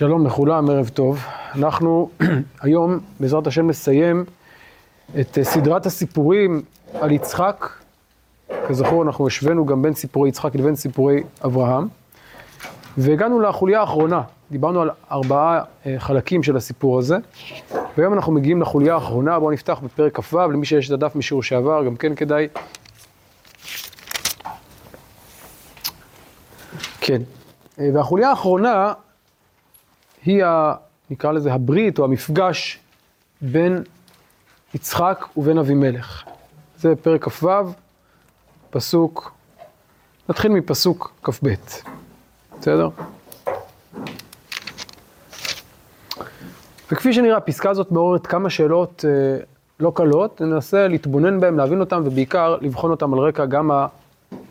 שלום 0.00 0.26
לכולם, 0.26 0.70
ערב 0.70 0.88
טוב. 0.88 1.18
אנחנו 1.54 2.10
היום, 2.62 2.98
בעזרת 3.20 3.46
השם, 3.46 3.66
נסיים 3.66 4.24
את 5.20 5.38
אה, 5.38 5.44
סדרת 5.44 5.86
הסיפורים 5.86 6.62
על 7.00 7.12
יצחק. 7.12 7.68
כזכור, 8.68 9.02
אנחנו 9.02 9.26
השווינו 9.26 9.66
גם 9.66 9.82
בין 9.82 9.94
סיפורי 9.94 10.28
יצחק 10.28 10.54
לבין 10.54 10.76
סיפורי 10.76 11.22
אברהם. 11.44 11.88
והגענו 12.98 13.40
לחוליה 13.40 13.80
האחרונה, 13.80 14.22
דיברנו 14.50 14.80
על 14.82 14.90
ארבעה 15.10 15.62
אה, 15.86 15.94
חלקים 15.98 16.42
של 16.42 16.56
הסיפור 16.56 16.98
הזה. 16.98 17.16
והיום 17.96 18.14
אנחנו 18.14 18.32
מגיעים 18.32 18.62
לחוליה 18.62 18.94
האחרונה, 18.94 19.38
בואו 19.38 19.50
נפתח 19.50 19.80
בפרק 19.84 20.20
כ"ו, 20.20 20.38
למי 20.38 20.66
שיש 20.66 20.86
את 20.86 20.92
הדף 20.92 21.16
משיעור 21.16 21.42
שעבר, 21.42 21.84
גם 21.84 21.96
כן 21.96 22.14
כדאי. 22.14 22.48
כן. 27.00 27.22
אה, 27.80 27.88
והחוליה 27.94 28.30
האחרונה 28.30 28.92
היא, 30.24 30.44
ה, 30.44 30.74
נקרא 31.10 31.32
לזה, 31.32 31.52
הברית 31.52 31.98
או 31.98 32.04
המפגש 32.04 32.78
בין 33.40 33.82
יצחק 34.74 35.24
ובין 35.36 35.58
אבימלך. 35.58 36.24
זה 36.78 36.96
פרק 36.96 37.28
כ"ו, 37.28 37.48
פסוק, 38.70 39.32
נתחיל 40.28 40.52
מפסוק 40.52 41.12
כ"ב, 41.22 41.48
בסדר? 42.58 42.88
וכפי 46.92 47.12
שנראה, 47.12 47.36
הפסקה 47.36 47.70
הזאת 47.70 47.92
מעוררת 47.92 48.26
כמה 48.26 48.50
שאלות 48.50 49.04
אה, 49.08 49.44
לא 49.80 49.92
קלות, 49.94 50.40
ננסה 50.40 50.88
להתבונן 50.88 51.40
בהן, 51.40 51.56
להבין 51.56 51.80
אותן, 51.80 52.02
ובעיקר 52.04 52.56
לבחון 52.60 52.90
אותן 52.90 53.12
על 53.12 53.18
רקע 53.18 53.46
גם 53.46 53.70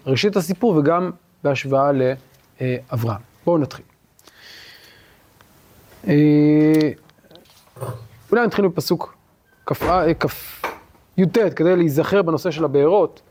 ראשית 0.06 0.36
הסיפור 0.36 0.76
וגם 0.76 1.12
בהשוואה 1.44 1.92
לאברהם. 1.92 3.22
בואו 3.46 3.58
נתחיל. 3.58 3.89
אה, 6.08 6.90
אולי 8.32 8.46
נתחיל 8.46 8.68
בפסוק 8.68 9.16
כ"י"ט, 9.66 11.38
כדי 11.56 11.76
להיזכר 11.76 12.22
בנושא 12.22 12.52
של 12.52 12.66
הבארות. 12.66 13.22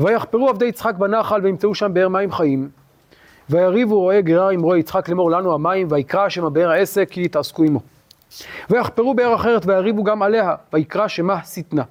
ויחפרו 0.00 0.48
עבדי 0.48 0.64
יצחק 0.64 0.94
בנחל 0.94 1.40
וימצאו 1.42 1.74
שם 1.74 1.94
באר 1.94 2.08
מים 2.08 2.32
חיים. 2.32 2.68
ויריבו 3.50 4.00
רועי 4.00 4.22
גרר 4.22 4.48
עם 4.48 4.62
רועי 4.62 4.80
יצחק 4.80 5.08
לאמור 5.08 5.30
לנו 5.30 5.54
המים, 5.54 5.86
ויקרא 5.90 6.28
שם 6.28 6.44
הבאר 6.44 6.70
העסק 6.70 7.08
כי 7.10 7.22
יתעסקו 7.22 7.62
עמו. 7.62 7.80
ויחפרו 8.70 9.14
באר 9.14 9.34
אחרת 9.34 9.66
ויריבו 9.66 10.04
גם 10.04 10.22
עליה, 10.22 10.54
ויקרא 10.72 11.08
שמה 11.08 11.44
שטנה. 11.44 11.82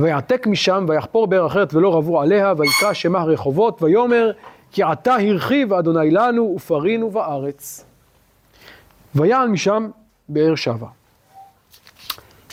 ויעתק 0.00 0.46
משם 0.46 0.86
ויחפור 0.88 1.26
באר 1.26 1.46
אחרת 1.46 1.74
ולא 1.74 1.96
רבו 1.96 2.20
עליה, 2.20 2.52
ויקרא 2.56 2.92
שמה 2.92 3.24
רחובות, 3.24 3.82
ויאמר 3.82 4.30
כי 4.72 4.82
עתה 4.82 5.14
הרחיב 5.14 5.72
אדוני 5.72 6.10
לנו 6.10 6.52
ופרינו 6.56 7.10
בארץ. 7.10 7.89
ויען 9.14 9.50
משם 9.50 9.90
באר 10.28 10.54
שבע. 10.54 10.86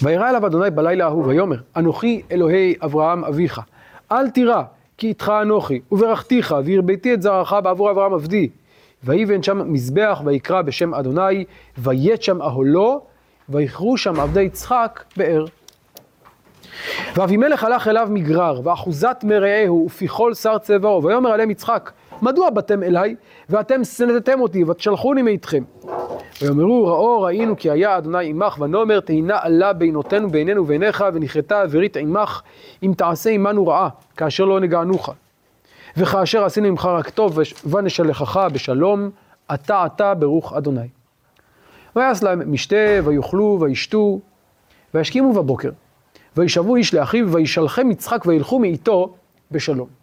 וירא 0.02 0.30
אליו 0.30 0.48
אדוני 0.48 0.72
בלילה 0.72 1.06
ההוא, 1.06 1.26
ויאמר, 1.26 1.58
אנוכי 1.76 2.22
אלוהי 2.32 2.76
אברהם 2.84 3.26
אביך, 3.26 3.62
אל 4.12 4.30
תירא, 4.30 4.64
כי 4.98 5.08
איתך 5.08 5.32
אנוכי, 5.42 5.82
וברכתיך, 5.92 6.56
והרביתי 6.66 7.14
את 7.14 7.22
זרעך 7.22 7.54
בעבור 7.64 7.92
אברהם 7.92 8.14
עבדי. 8.14 8.50
ויבן 9.04 9.44
שם 9.44 9.74
מזבח, 9.74 10.22
ויקרא 10.26 10.62
בשם 10.62 10.94
אדוני, 10.94 11.46
ויית 11.78 12.24
שם 12.24 12.42
אהלו, 12.42 13.02
ויכרו 13.50 13.98
שם 13.98 14.20
עבדי 14.20 14.42
יצחק 14.42 15.04
באר. 15.18 15.46
ואבימלך 17.16 17.64
הלך 17.64 17.88
אליו 17.88 18.08
מגרר, 18.12 18.62
ואחוזת 18.64 19.18
מרעהו, 19.24 19.86
ופיכול 19.86 20.34
שר 20.34 20.58
צבעו, 20.58 21.04
ויאמר 21.04 21.30
עליהם 21.30 21.52
יצחק, 21.52 21.92
מדוע 22.22 22.50
באתם 22.50 22.84
אליי, 22.84 23.16
ואתם 23.50 23.84
שנאתם 23.84 24.42
אותי, 24.42 24.64
ותשלחוני 24.64 25.22
מאיתכם. 25.22 25.64
ויאמרו 26.42 26.88
ראו 26.88 27.22
ראינו 27.22 27.58
כי 27.58 27.72
היה 27.72 27.98
אדוני 27.98 28.30
עמך 28.30 28.60
ונאמר 28.60 29.00
תהינה 29.00 29.38
עלה 29.42 29.74
בינותינו 29.74 30.30
בעינינו 30.30 30.62
ובעיניך 30.62 31.04
ונכרתה 31.14 31.62
אווירית 31.62 31.98
עמך 31.98 32.42
אם 32.84 32.94
תעשה 32.98 33.30
עמנו 33.30 33.68
רעה 33.68 33.90
כאשר 34.18 34.46
לא 34.46 34.60
נגענוך. 34.60 35.10
וכאשר 35.98 36.46
עשינו 36.46 36.68
עמך 36.68 36.86
רק 36.86 37.10
טוב 37.10 37.40
ונשלחך 37.70 38.48
בשלום 38.54 39.10
אתה 39.54 39.86
אתה 39.86 40.14
ברוך 40.14 40.54
אדוני. 40.54 40.88
ויעש 41.96 42.24
להם 42.24 42.52
משתה 42.52 43.00
ויאכלו 43.04 43.58
וישתו 43.62 44.20
וישכימו 44.94 45.34
בבוקר 45.34 45.70
וישבו 46.38 46.76
איש 46.76 46.94
לאחיו 46.94 47.32
וישלחם 47.32 47.92
יצחק 47.92 48.26
וילכו 48.26 48.60
מאיתו 48.60 49.14
בשלום. 49.52 49.97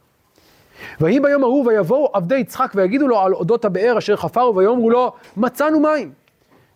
ויהי 1.00 1.20
ביום 1.20 1.42
ההוא 1.42 1.66
ויבואו 1.66 2.10
עבדי 2.12 2.36
יצחק 2.36 2.72
ויגידו 2.74 3.08
לו 3.08 3.20
על 3.20 3.34
אודות 3.34 3.64
הבאר 3.64 3.98
אשר 3.98 4.16
חפרו 4.16 4.56
ויאמרו 4.56 4.90
לו 4.90 5.12
מצאנו 5.36 5.80
מים. 5.80 6.12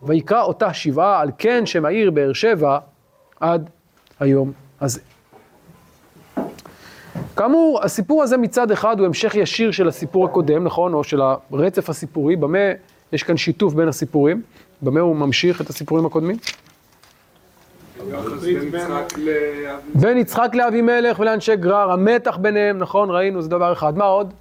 ויקרא 0.03 0.43
אותה 0.43 0.75
שבעה 0.75 1.21
על 1.21 1.31
כן 1.39 1.67
שם 1.67 1.85
העיר 1.85 2.11
באר 2.11 2.33
שבע 2.33 2.79
עד 3.41 3.71
היום 4.21 4.53
הזה. 4.81 5.01
כאמור, 7.37 7.81
הסיפור 7.83 8.23
הזה 8.23 8.37
מצד 8.37 8.71
אחד 8.71 8.99
הוא 8.99 9.07
המשך 9.07 9.35
ישיר 9.35 9.71
של 9.71 9.89
הסיפור 9.89 10.25
הקודם, 10.25 10.65
נכון? 10.65 10.95
או 10.95 11.05
של 11.05 11.21
הרצף 11.21 11.91
הסיפורי, 11.91 12.37
במה 12.37 12.59
יש 13.13 13.23
כאן 13.23 13.37
שיתוף 13.37 13.75
בין 13.75 13.89
הסיפורים, 13.89 14.43
במה 14.83 15.01
הוא 15.01 15.17
ממשיך 15.17 15.61
את 15.61 15.71
הסיפורים 15.71 16.07
הקודמים? 16.07 16.37
בין 19.95 20.19
יצחק 20.19 20.55
לאבימלך 20.55 21.19
ולאנשי 21.19 21.57
גרר, 21.57 21.91
המתח 21.91 22.37
ביניהם, 22.37 22.79
נכון, 22.79 23.11
ראינו, 23.11 23.43
זה 23.43 23.49
דבר 23.49 23.73
אחד. 23.73 23.99
מה 23.99 24.05
עוד? 24.05 24.35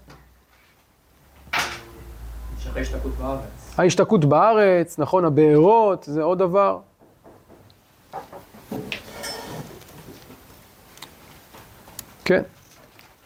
ההשתקעות 3.77 4.25
בארץ, 4.25 4.99
נכון, 4.99 5.25
הבארות, 5.25 6.03
זה 6.03 6.23
עוד 6.23 6.39
דבר. 6.39 6.79
כן. 12.25 12.41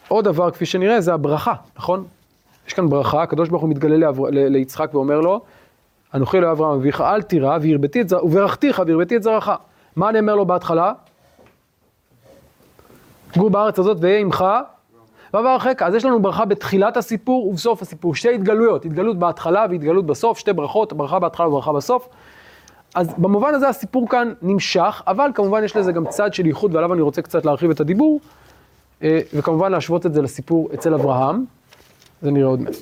עוד 0.08 0.24
דבר, 0.24 0.50
כפי 0.50 0.66
שנראה, 0.66 1.00
זה 1.00 1.14
הברכה, 1.14 1.54
נכון? 1.76 2.04
יש 2.66 2.72
כאן 2.72 2.88
ברכה, 2.88 3.22
הקדוש 3.22 3.48
ברוך 3.48 3.62
הוא 3.62 3.70
מתגלה 3.70 4.10
ליצחק 4.30 4.94
ואומר 4.94 5.20
לו, 5.20 5.40
אנוכי 6.14 6.38
אלוהי 6.38 6.52
אברהם 6.52 6.80
אביך, 6.80 7.00
אל 7.00 7.22
תירא, 7.22 7.58
והרביתי 7.62 8.00
את 8.00 8.08
זרעך, 8.08 8.24
וברכתיך, 8.24 8.82
והרביתי 8.86 9.16
את 9.16 9.22
זרעך. 9.22 9.50
מה 9.96 10.08
אני 10.08 10.18
אומר 10.18 10.34
לו 10.34 10.46
בהתחלה? 10.46 10.92
גור 13.36 13.50
בארץ 13.50 13.78
הזאת 13.78 13.96
ואהיה 14.00 14.18
עמך 14.18 14.44
ואברכך. 15.34 15.82
אז 15.82 15.94
יש 15.94 16.04
לנו 16.04 16.22
ברכה 16.22 16.44
בתחילת 16.44 16.96
הסיפור 16.96 17.46
ובסוף 17.48 17.82
הסיפור. 17.82 18.14
שתי 18.14 18.34
התגלויות, 18.34 18.84
התגלות 18.84 19.18
בהתחלה 19.18 19.66
והתגלות 19.70 20.06
בסוף, 20.06 20.38
שתי 20.38 20.52
ברכות, 20.52 20.92
ברכה 20.92 21.18
בהתחלה 21.18 21.48
וברכה 21.48 21.72
בסוף. 21.72 22.08
אז 22.94 23.14
במובן 23.18 23.54
הזה 23.54 23.68
הסיפור 23.68 24.08
כאן 24.08 24.32
נמשך, 24.42 25.02
אבל 25.06 25.30
כמובן 25.34 25.64
יש 25.64 25.76
לזה 25.76 25.92
גם 25.92 26.06
צד 26.08 26.34
של 26.34 26.46
ייחוד 26.46 26.74
ועליו 26.74 26.92
אני 26.94 27.02
רוצה 27.02 27.22
קצת 27.22 27.44
להרחיב 27.44 27.70
את 27.70 27.80
הדיבור, 27.80 28.20
אה, 29.02 29.20
וכמובן 29.34 29.72
להשוות 29.72 30.06
את 30.06 30.14
זה 30.14 30.22
לסיפור 30.22 30.68
אצל 30.74 30.94
אברהם, 30.94 31.44
זה 32.22 32.30
נראה 32.30 32.46
עוד 32.46 32.60
מעט. 32.60 32.76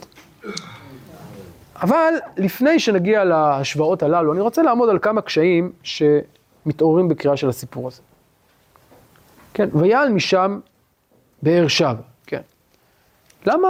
אבל 1.82 2.14
לפני 2.36 2.78
שנגיע 2.78 3.24
להשוואות 3.24 4.02
הללו, 4.02 4.32
אני 4.32 4.40
רוצה 4.40 4.62
לעמוד 4.62 4.88
על 4.88 4.98
כמה 4.98 5.20
קשיים 5.20 5.72
שמתעוררים 6.64 7.08
בקריאה 7.08 7.36
של 7.36 7.48
הסיפור 7.48 7.88
הזה. 7.88 8.02
כן, 9.54 9.68
ויעל 9.72 10.08
משם 10.08 10.60
באר 11.42 11.68
שבע. 11.68 12.02
למה 13.46 13.68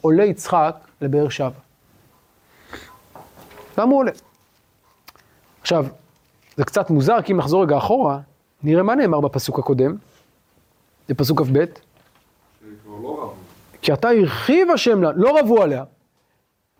עולה 0.00 0.24
יצחק 0.24 0.76
לבאר 1.00 1.28
שבע? 1.28 1.50
למה 3.78 3.90
הוא 3.90 3.98
עולה? 3.98 4.10
עכשיו, 5.60 5.86
זה 6.56 6.64
קצת 6.64 6.90
מוזר, 6.90 7.22
כי 7.22 7.32
אם 7.32 7.36
נחזור 7.36 7.62
רגע 7.62 7.78
אחורה, 7.78 8.20
נראה 8.62 8.82
מה 8.82 8.94
נאמר 8.94 9.20
בפסוק 9.20 9.58
הקודם, 9.58 9.96
בפסוק 11.08 11.40
כ"ב. 11.40 11.64
כי 13.82 13.92
אתה 13.92 14.08
הרחיב 14.08 14.70
השם 14.70 15.02
לנו, 15.02 15.22
לא 15.22 15.38
רבו 15.38 15.62
עליה. 15.62 15.84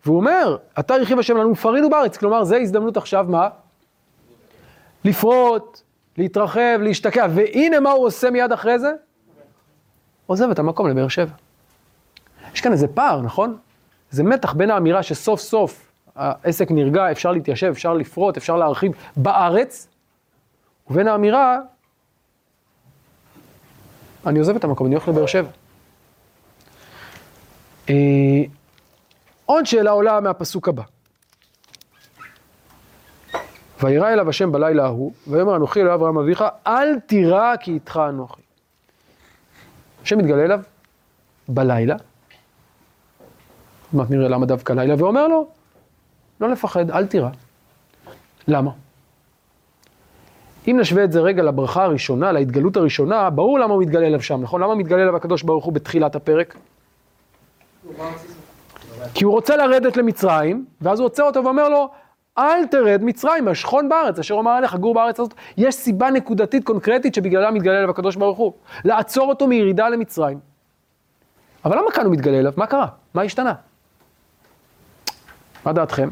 והוא 0.05 0.17
אומר, 0.17 0.57
אתה 0.79 0.93
הרחיב 0.93 1.19
השם 1.19 1.37
לנו, 1.37 1.55
פרינו 1.55 1.89
בארץ. 1.89 2.17
כלומר, 2.17 2.43
זו 2.43 2.55
הזדמנות 2.55 2.97
עכשיו 2.97 3.25
מה? 3.29 3.49
לפרוט, 5.05 5.81
להתרחב, 6.17 6.79
להשתקע. 6.81 7.27
והנה 7.35 7.79
מה 7.79 7.91
הוא 7.91 8.05
עושה 8.05 8.29
מיד 8.29 8.51
אחרי 8.51 8.79
זה? 8.79 8.91
עוזב 10.25 10.49
את 10.49 10.59
המקום 10.59 10.89
לבאר 10.89 11.07
שבע. 11.07 11.33
יש 12.53 12.61
כאן 12.61 12.71
איזה 12.71 12.87
פער, 12.87 13.21
נכון? 13.21 13.57
זה 14.11 14.23
מתח 14.23 14.53
בין 14.53 14.71
האמירה 14.71 15.03
שסוף 15.03 15.39
סוף 15.39 15.91
העסק 16.15 16.71
נרגע, 16.71 17.11
אפשר 17.11 17.31
להתיישב, 17.31 17.67
אפשר 17.67 17.93
לפרוט, 17.93 18.37
אפשר 18.37 18.57
להרחיב 18.57 18.91
בארץ, 19.15 19.87
ובין 20.89 21.07
האמירה, 21.07 21.57
אני 24.25 24.39
עוזב 24.39 24.55
את 24.55 24.63
המקום, 24.63 24.87
אני 24.87 24.95
הולך 24.95 25.07
לבאר 25.07 25.25
שבע. 25.25 25.49
אה, 27.89 27.95
עוד 29.45 29.65
שאלה 29.65 29.91
עולה 29.91 30.19
מהפסוק 30.19 30.69
הבא. 30.69 30.83
וירא 33.83 34.13
אליו 34.13 34.29
השם 34.29 34.51
בלילה 34.51 34.85
ההוא, 34.85 35.13
ויאמר 35.27 35.55
אנוכי 35.55 35.81
אלוהי 35.81 35.95
אברהם 35.95 36.17
אביך, 36.17 36.43
אל 36.67 36.99
תירא 36.99 37.55
כי 37.55 37.71
איתך 37.71 37.99
אנוכי. 38.09 38.41
השם 40.03 40.17
מתגלה 40.17 40.43
אליו 40.43 40.59
בלילה, 41.49 41.95
מעט 43.93 44.09
נראה 44.09 44.27
למה 44.27 44.45
דווקא 44.45 44.73
לילה, 44.73 44.95
ואומר 44.97 45.27
לו, 45.27 45.47
לא 46.41 46.49
לפחד, 46.49 46.91
אל 46.91 47.07
תירא. 47.07 47.29
למה? 48.47 48.71
אם 50.67 50.77
נשווה 50.79 51.03
את 51.03 51.11
זה 51.11 51.19
רגע 51.19 51.43
לברכה 51.43 51.83
הראשונה, 51.83 52.31
להתגלות 52.31 52.77
הראשונה, 52.77 53.29
ברור 53.29 53.59
למה 53.59 53.73
הוא 53.73 53.81
מתגלה 53.81 54.07
אליו 54.07 54.21
שם, 54.21 54.41
נכון? 54.41 54.61
למה 54.61 54.75
מתגלה 54.75 55.01
אליו 55.01 55.15
הקדוש 55.15 55.43
ברוך 55.43 55.65
הוא 55.65 55.73
בתחילת 55.73 56.15
הפרק? 56.15 56.55
כי 59.13 59.23
הוא 59.23 59.33
רוצה 59.33 59.57
לרדת 59.57 59.97
למצרים, 59.97 60.65
ואז 60.81 60.99
הוא 60.99 61.05
עוצר 61.05 61.23
אותו 61.23 61.43
ואומר 61.43 61.69
לו, 61.69 61.89
אל 62.39 62.67
תרד 62.67 63.03
מצרים, 63.03 63.47
השכון 63.47 63.89
בארץ, 63.89 64.19
אשר 64.19 64.33
אומר 64.33 64.51
עליך, 64.51 64.75
גור 64.75 64.93
בארץ 64.93 65.19
הזאת. 65.19 65.33
יש 65.57 65.75
סיבה 65.75 66.09
נקודתית, 66.09 66.63
קונקרטית, 66.63 67.13
שבגללה 67.13 67.51
מתגלה 67.51 67.77
אליו 67.77 67.89
הקדוש 67.89 68.15
ברוך 68.15 68.37
הוא. 68.37 68.53
לעצור 68.85 69.29
אותו 69.29 69.47
מירידה 69.47 69.89
למצרים. 69.89 70.39
אבל 71.65 71.77
למה 71.77 71.91
כאן 71.91 72.05
הוא 72.05 72.13
מתגלה 72.13 72.39
אליו? 72.39 72.53
מה 72.57 72.67
קרה? 72.67 72.87
מה 73.13 73.21
השתנה? 73.21 73.53
מה 75.65 75.73
דעתכם? 75.73 76.09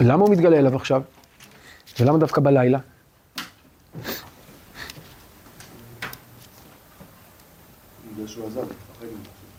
למה 0.00 0.24
הוא 0.24 0.32
מתגלה 0.32 0.58
אליו 0.58 0.76
עכשיו? 0.76 1.02
ולמה 2.00 2.18
דווקא 2.18 2.40
בלילה? 2.40 2.78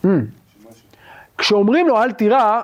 Mm. 0.06 0.07
כשאומרים 1.38 1.88
לו 1.88 2.03
אל 2.03 2.12
תירא, 2.12 2.62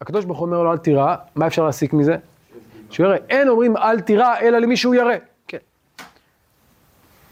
הקדוש 0.00 0.24
ברוך 0.24 0.38
הוא 0.38 0.46
אומר 0.46 0.62
לו 0.62 0.72
אל 0.72 0.78
תירא, 0.78 1.16
מה 1.34 1.46
אפשר 1.46 1.64
להסיק 1.64 1.92
מזה? 1.92 2.16
שהוא 2.90 3.06
ירא. 3.06 3.16
אין 3.28 3.48
אומרים 3.48 3.76
אל 3.76 4.00
תירא 4.00 4.34
אלא 4.40 4.58
למי 4.58 4.76
שהוא 4.76 4.94
ירא. 4.94 5.14
כן. 5.48 5.58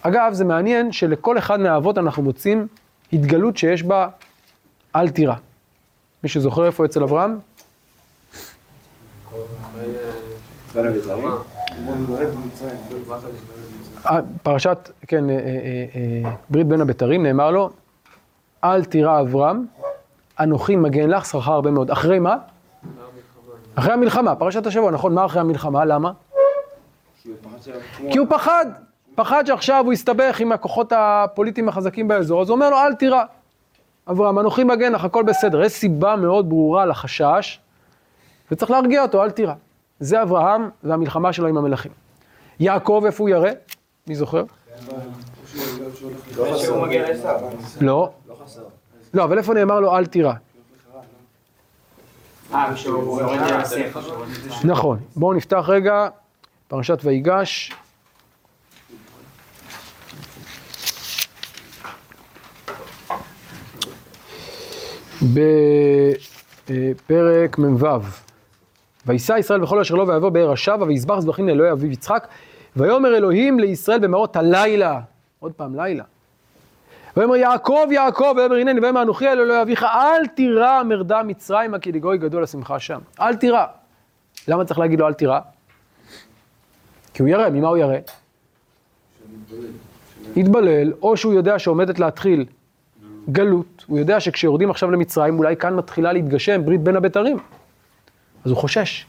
אגב, 0.03 0.33
זה 0.33 0.45
מעניין 0.45 0.93
שלכל 0.93 1.39
אחד 1.39 1.61
מהאבות 1.61 1.99
אנחנו 1.99 2.23
מוצאים 2.23 2.67
התגלות 3.13 3.57
שיש 3.57 3.83
בה 3.83 4.09
אל 4.97 5.09
תירא. 5.09 5.35
מי 6.23 6.29
שזוכר 6.29 6.67
איפה 6.67 6.85
אצל 6.85 7.03
אברהם? 7.03 7.39
אה, 14.07 14.21
פרשת, 14.43 14.91
כן, 15.09 15.31
אה, 15.31 15.37
אה, 15.37 16.31
ברית 16.51 16.67
בין 16.67 16.81
הבתרים, 16.81 17.23
נאמר 17.23 17.51
לו, 17.51 17.71
אל 18.65 18.85
תירא 18.85 19.21
אברהם, 19.21 19.67
אנוכי 20.41 20.77
מגן 20.77 21.11
לך, 21.11 21.27
שכרך 21.27 21.49
הרבה 21.49 21.71
מאוד. 21.71 21.91
אחרי 21.91 22.19
מה? 22.19 22.37
אחרי 23.75 23.93
המלחמה, 23.93 24.35
פרשת 24.35 24.67
השבוע, 24.67 24.91
נכון? 24.91 25.15
מה 25.15 25.25
אחרי 25.25 25.41
המלחמה? 25.41 25.85
למה? 25.85 26.13
כי 28.11 28.19
הוא 28.19 28.27
פחד. 28.31 28.67
פחד 29.15 29.45
שעכשיו 29.47 29.83
הוא 29.85 29.93
יסתבך 29.93 30.41
עם 30.41 30.53
הכוחות 30.53 30.93
הפוליטיים 30.97 31.69
החזקים 31.69 32.09
באזור, 32.09 32.43
אז 32.43 32.49
הוא 32.49 32.55
אומר 32.55 32.71
לו, 32.71 32.77
אל 32.77 32.95
תירא. 32.95 33.23
אברהם, 34.11 34.39
אנוכי 34.39 34.65
מגן 34.65 34.93
לך, 34.93 35.05
הכל 35.05 35.23
בסדר. 35.23 35.63
יש 35.63 35.73
סיבה 35.73 36.17
מאוד 36.17 36.49
ברורה 36.49 36.87
לחשש, 36.87 37.61
וצריך 38.51 38.71
להרגיע 38.71 39.03
אותו, 39.03 39.23
אל 39.23 39.31
תירא. 39.31 39.55
זה 40.01 40.23
אברהם 40.23 40.71
והמלחמה 40.85 41.33
שלו 41.33 41.49
עם 41.49 41.57
המלכים. 41.57 41.93
יעקב, 42.61 43.03
איפה 43.07 43.23
הוא 43.23 43.29
ירא? 43.29 43.51
מי 44.07 44.15
זוכר? 44.15 44.45
לא. 47.81 48.11
לא, 49.15 49.25
אבל 49.25 49.39
איפה 49.39 49.55
נאמר 49.55 49.81
לו 49.81 49.97
אל 49.97 50.07
תירא? 50.07 50.33
נכון. 54.65 54.99
בואו 55.17 55.35
נפתח 55.35 55.65
רגע, 55.69 56.09
פרשת 56.69 56.99
ויגש. 57.05 57.73
בפרק 66.67 67.59
מ"ו: 67.59 67.87
וישא 69.07 69.33
ישראל 69.39 69.61
בכל 69.61 69.81
אשר 69.81 69.95
לו 69.95 70.09
ויבוא 70.09 70.29
באר 70.29 70.53
השבה 70.53 70.85
ויזבח 70.85 71.19
זבחים 71.19 71.49
לאלוהי 71.49 71.73
אביו 71.73 71.93
יצחק 71.93 72.29
ויאמר 72.77 73.17
אלוהים 73.17 73.61
לישראל 73.61 73.99
במעות 73.99 74.37
הלילה, 74.37 75.01
עוד 75.39 75.53
פעם 75.53 75.77
לילה. 75.77 76.05
ויאמר 77.17 77.37
יעקב 77.37 77.87
יעקב 77.91 78.35
ויאמר 78.37 78.57
הנני 78.57 78.81
ויאמר 78.81 79.03
אנוכי 79.03 79.29
אל 79.29 79.41
אלוהי 79.41 79.63
אביך 79.63 79.83
אל 79.83 80.27
תירא 80.27 80.83
מרדה 80.83 81.23
מצרימה 81.23 81.79
כי 81.79 81.93
לגוי 81.93 82.19
גדול 82.19 82.43
השמחה 82.43 82.81
שם. 82.81 82.99
אל 83.21 83.37
תירא. 83.37 83.67
למה 84.49 84.65
צריך 84.65 84.79
להגיד 84.79 85.01
לו 85.01 85.07
אל 85.07 85.13
תירא? 85.13 85.41
כי 87.15 87.23
הוא 87.23 87.29
ירא, 87.29 87.49
ממה 87.49 87.69
הוא 87.69 87.77
ירא? 87.77 87.97
יתבלל, 90.37 90.93
או 91.03 91.17
שהוא 91.17 91.35
יודע 91.35 91.59
שעומדת 91.59 91.99
להתחיל 91.99 92.45
גלות, 93.31 93.85
הוא 93.87 93.99
יודע 93.99 94.21
שכשיורדים 94.21 94.71
עכשיו 94.71 94.91
למצרים, 94.91 95.39
אולי 95.39 95.57
כאן 95.57 95.77
מתחילה 95.77 96.13
להתגשם 96.13 96.65
ברית 96.65 96.81
בין 96.81 96.97
הבתרים. 96.97 97.39
אז 98.45 98.51
הוא 98.51 98.59
חושש. 98.59 99.07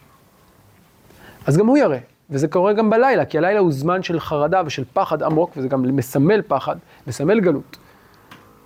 אז 1.48 1.57
גם 1.57 1.68
הוא 1.68 1.78
ירא, 1.78 1.98
וזה 2.30 2.48
קורה 2.48 2.74
גם 2.74 2.90
בלילה, 2.90 3.25
כי 3.25 3.38
הלילה 3.38 3.60
הוא 3.60 3.72
זמן 3.72 4.04
של 4.04 4.19
חרדה 4.19 4.62
ושל 4.66 4.84
פחד 4.94 5.24
עמוק, 5.24 5.52
וזה 5.57 5.68
גם 5.68 5.96
מסמל 5.96 6.42
פחד, 6.48 6.75
מסמל 7.07 7.40
גלות. 7.40 7.78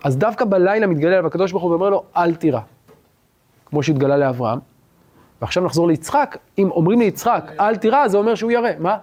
אז 0.03 0.17
דווקא 0.17 0.45
בלילה 0.45 0.87
מתגלה 0.87 1.11
אליו 1.11 1.27
הקדוש 1.27 1.51
ברוך 1.51 1.63
הוא 1.63 1.71
ואומר 1.71 1.89
לו, 1.89 2.03
אל 2.17 2.35
תירא. 2.35 2.59
כמו 3.65 3.83
שהתגלה 3.83 4.17
לאברהם. 4.17 4.59
ועכשיו 5.41 5.63
נחזור 5.63 5.87
ליצחק, 5.87 6.37
אם 6.57 6.71
אומרים 6.71 6.99
ליצחק, 6.99 7.51
אל 7.59 7.75
תירא, 7.75 8.07
זה 8.07 8.17
אומר 8.17 8.35
שהוא 8.35 8.51
ירא. 8.51 8.69
מה? 8.79 8.97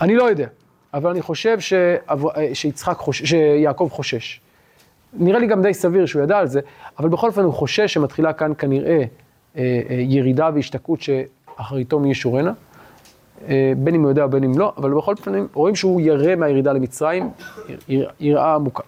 אני 0.00 0.16
לא 0.16 0.24
יודע, 0.30 0.46
אבל 0.94 1.10
אני 1.10 1.22
חושב 1.22 1.58
שיצחק 2.52 2.96
חושש, 2.96 3.28
שיעקב 3.28 3.88
חושש. 3.92 4.40
נראה 5.12 5.38
לי 5.38 5.46
גם 5.46 5.62
די 5.62 5.74
סביר 5.74 6.06
שהוא 6.06 6.22
ידע 6.22 6.38
על 6.38 6.46
זה, 6.46 6.60
אבל 6.98 7.08
בכל 7.08 7.28
אופן 7.28 7.42
הוא 7.42 7.54
חושש 7.54 7.94
שמתחילה 7.94 8.32
כאן 8.32 8.52
כנראה 8.58 8.90
אה, 9.56 9.80
אה, 9.90 9.94
ירידה 9.98 10.50
והשתקעות 10.54 11.00
שאחריתו 11.00 12.00
מי 12.00 12.10
ישורנה. 12.10 12.52
אה, 13.48 13.72
בין 13.76 13.94
אם 13.94 14.02
הוא 14.02 14.10
יודע 14.10 14.26
בין 14.26 14.44
אם 14.44 14.58
לא, 14.58 14.72
אבל 14.76 14.94
בכל 14.94 15.12
אופן 15.12 15.46
רואים 15.54 15.74
שהוא 15.74 16.00
ירא 16.00 16.36
מהירידה 16.36 16.72
למצרים, 16.72 17.30
יראה 18.20 18.54
עמוקה. 18.54 18.82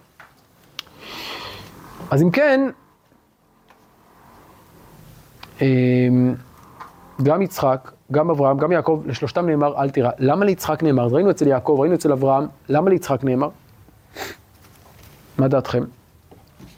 אז 2.11 2.23
אם 2.23 2.31
כן, 2.31 2.69
גם 7.23 7.41
יצחק, 7.41 7.91
גם 8.11 8.29
אברהם, 8.29 8.57
גם 8.57 8.71
יעקב, 8.71 9.01
לשלושתם 9.05 9.45
נאמר 9.45 9.81
אל 9.81 9.89
תירא. 9.89 10.11
למה 10.19 10.45
ליצחק 10.45 10.83
נאמר? 10.83 11.07
ראינו 11.07 11.31
אצל 11.31 11.47
יעקב, 11.47 11.75
ראינו 11.79 11.95
אצל 11.95 12.11
אברהם, 12.11 12.47
למה 12.69 12.89
ליצחק 12.89 13.23
נאמר? 13.23 13.49
מה 15.37 15.47
דעתכם? 15.47 15.83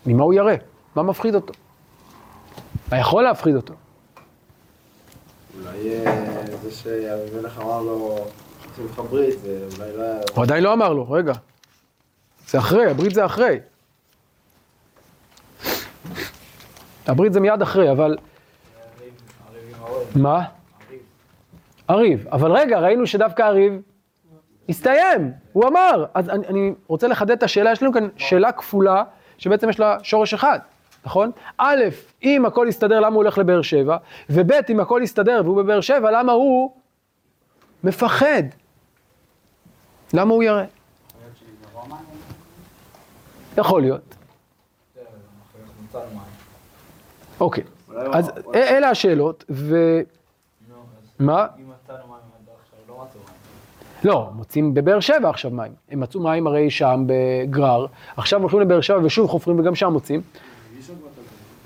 ממה 0.06 0.24
הוא 0.24 0.34
ירא? 0.34 0.54
מה 0.96 1.04
מפחיד 1.04 1.36
אותו? 1.36 1.54
מה 2.92 2.98
יכול 3.00 3.24
להפחיד 3.24 3.56
אותו? 3.56 3.74
אולי 5.60 6.06
אה, 6.06 6.39
זה 6.64 6.72
שאבימלך 6.72 7.60
אמר 7.60 7.82
לו, 7.82 8.26
עושים 8.70 8.86
לך 8.86 9.02
ברית, 9.10 9.40
זה 9.40 9.68
לא 9.80 10.04
היה... 10.04 10.20
הוא 10.36 10.44
עדיין 10.44 10.64
לא 10.64 10.74
אמר 10.74 10.94
לו, 10.94 11.12
רגע. 11.12 11.34
זה 12.48 12.58
אחרי, 12.58 12.86
הברית 12.86 13.14
זה 13.14 13.26
אחרי. 13.26 13.60
הברית 17.08 17.34
זה 17.34 17.40
מיד 17.40 17.62
אחרי, 17.62 17.92
אבל... 17.92 18.18
מה? 20.16 20.44
הריב. 21.88 22.28
אבל 22.28 22.52
רגע, 22.52 22.80
ראינו 22.80 23.08
שדווקא 23.08 23.42
הריב 23.44 23.82
הסתיים, 24.70 25.32
הוא 25.54 25.68
אמר. 25.68 26.06
אז 26.14 26.30
אני 26.30 26.74
רוצה 26.88 27.08
לחדד 27.08 27.32
את 27.32 27.44
השאלה, 27.44 27.72
יש 27.72 27.84
לנו 27.84 27.94
כאן 27.94 28.08
שאלה 28.18 28.52
כפולה, 28.52 29.04
שבעצם 29.38 29.70
יש 29.70 29.80
לה 29.80 29.98
שורש 30.04 30.34
אחד, 30.34 30.60
נכון? 31.06 31.32
א', 31.58 31.84
אם 32.24 32.46
הכל 32.46 32.66
יסתדר, 32.70 33.00
למה 33.00 33.08
הוא 33.08 33.16
הולך 33.16 33.38
לבאר 33.38 33.62
שבע? 33.62 33.98
וב', 34.30 34.52
אם 34.70 34.80
הכל 34.80 35.02
יסתדר 35.04 35.42
והוא 35.44 35.58
בבאר 35.58 35.82
שבע, 35.82 36.12
למה 36.12 36.32
הוא 36.32 36.72
מפחד? 37.84 38.44
למה 40.14 40.34
הוא 40.34 40.44
ירא? 40.44 40.64
יכול 43.58 43.82
להיות. 43.82 44.16
אוקיי, 47.40 47.64
אז 48.14 48.32
אלה 48.56 48.90
השאלות, 48.90 49.46
ו... 49.50 50.00
מה? 51.20 51.48
לא, 54.04 54.30
מוצאים 54.34 54.74
בבאר 54.74 55.00
שבע 55.00 55.30
עכשיו 55.30 55.52
מים. 55.52 55.72
הם 55.92 56.00
מצאו 56.00 56.22
מים 56.22 56.48
הרי 56.48 56.70
שם 56.70 57.04
בגרר, 57.08 57.86
עכשיו 58.18 58.42
הולכים 58.42 58.60
לבאר 58.60 58.82
שבע 58.82 59.00
ושוב 59.04 59.30
חופרים 59.30 59.60
וגם 59.60 59.76
שם 59.76 59.94
מוצאים. 59.94 60.22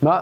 מה? 0.03 0.19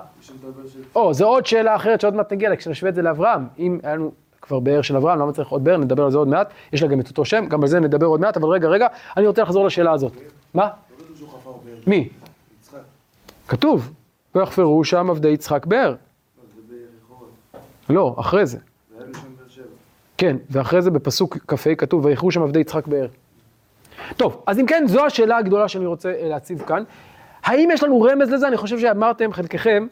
או, 0.95 1.13
זו 1.13 1.27
עוד 1.27 1.45
שאלה 1.45 1.75
אחרת 1.75 2.01
שעוד 2.01 2.15
מעט 2.15 2.33
נגיע 2.33 2.49
לה, 2.49 2.55
כשנשווה 2.55 2.89
את 2.89 2.95
זה 2.95 3.01
לאברהם. 3.01 3.47
אם 3.59 3.79
היה 3.83 3.95
לנו 3.95 4.11
כבר 4.41 4.59
באר 4.59 4.81
של 4.81 4.97
אברהם, 4.97 5.19
למה 5.19 5.33
צריך 5.33 5.49
עוד 5.49 5.63
באר? 5.63 5.77
נדבר 5.77 6.03
על 6.03 6.11
זה 6.11 6.17
עוד 6.17 6.27
מעט. 6.27 6.53
יש 6.73 6.81
לה 6.81 6.87
גם 6.87 6.99
את 6.99 7.09
אותו 7.09 7.25
שם, 7.25 7.45
גם 7.45 7.61
על 7.61 7.67
זה 7.67 7.79
נדבר 7.79 8.05
עוד 8.05 8.19
מעט, 8.19 8.37
אבל 8.37 8.49
רגע, 8.49 8.67
רגע, 8.67 8.87
אני 9.17 9.27
רוצה 9.27 9.41
לחזור 9.41 9.65
לשאלה 9.65 9.91
הזאת. 9.91 10.13
מה? 10.53 10.69
מי? 11.87 12.09
כתוב, 13.47 13.91
ויחפרו 14.35 14.83
שם 14.83 15.09
עבדי 15.09 15.29
יצחק 15.29 15.65
באר. 15.65 15.95
לא, 17.89 18.15
אחרי 18.19 18.45
זה. 18.45 18.57
כן, 20.17 20.37
ואחרי 20.49 20.81
זה 20.81 20.91
בפסוק 20.91 21.37
כ"ה 21.47 21.75
כתוב, 21.75 22.05
ויחרו 22.05 22.31
שם 22.31 22.41
עבדי 22.41 22.59
יצחק 22.59 22.87
באר. 22.87 23.07
טוב, 24.17 24.43
אז 24.47 24.59
אם 24.59 24.65
כן, 24.65 24.83
זו 24.87 25.05
השאלה 25.05 25.37
הגדולה 25.37 25.67
שאני 25.67 25.85
רוצה 25.85 26.13
להציב 26.21 26.61
כאן. 26.61 26.83
האם 27.43 27.69
יש 27.71 27.83
לנו 27.83 28.01
רמז 28.01 28.31
לזה? 28.31 28.47
אני 28.47 28.57
חושב 28.57 28.79
שאמרתם, 28.79 29.33
חלקכם, 29.33 29.87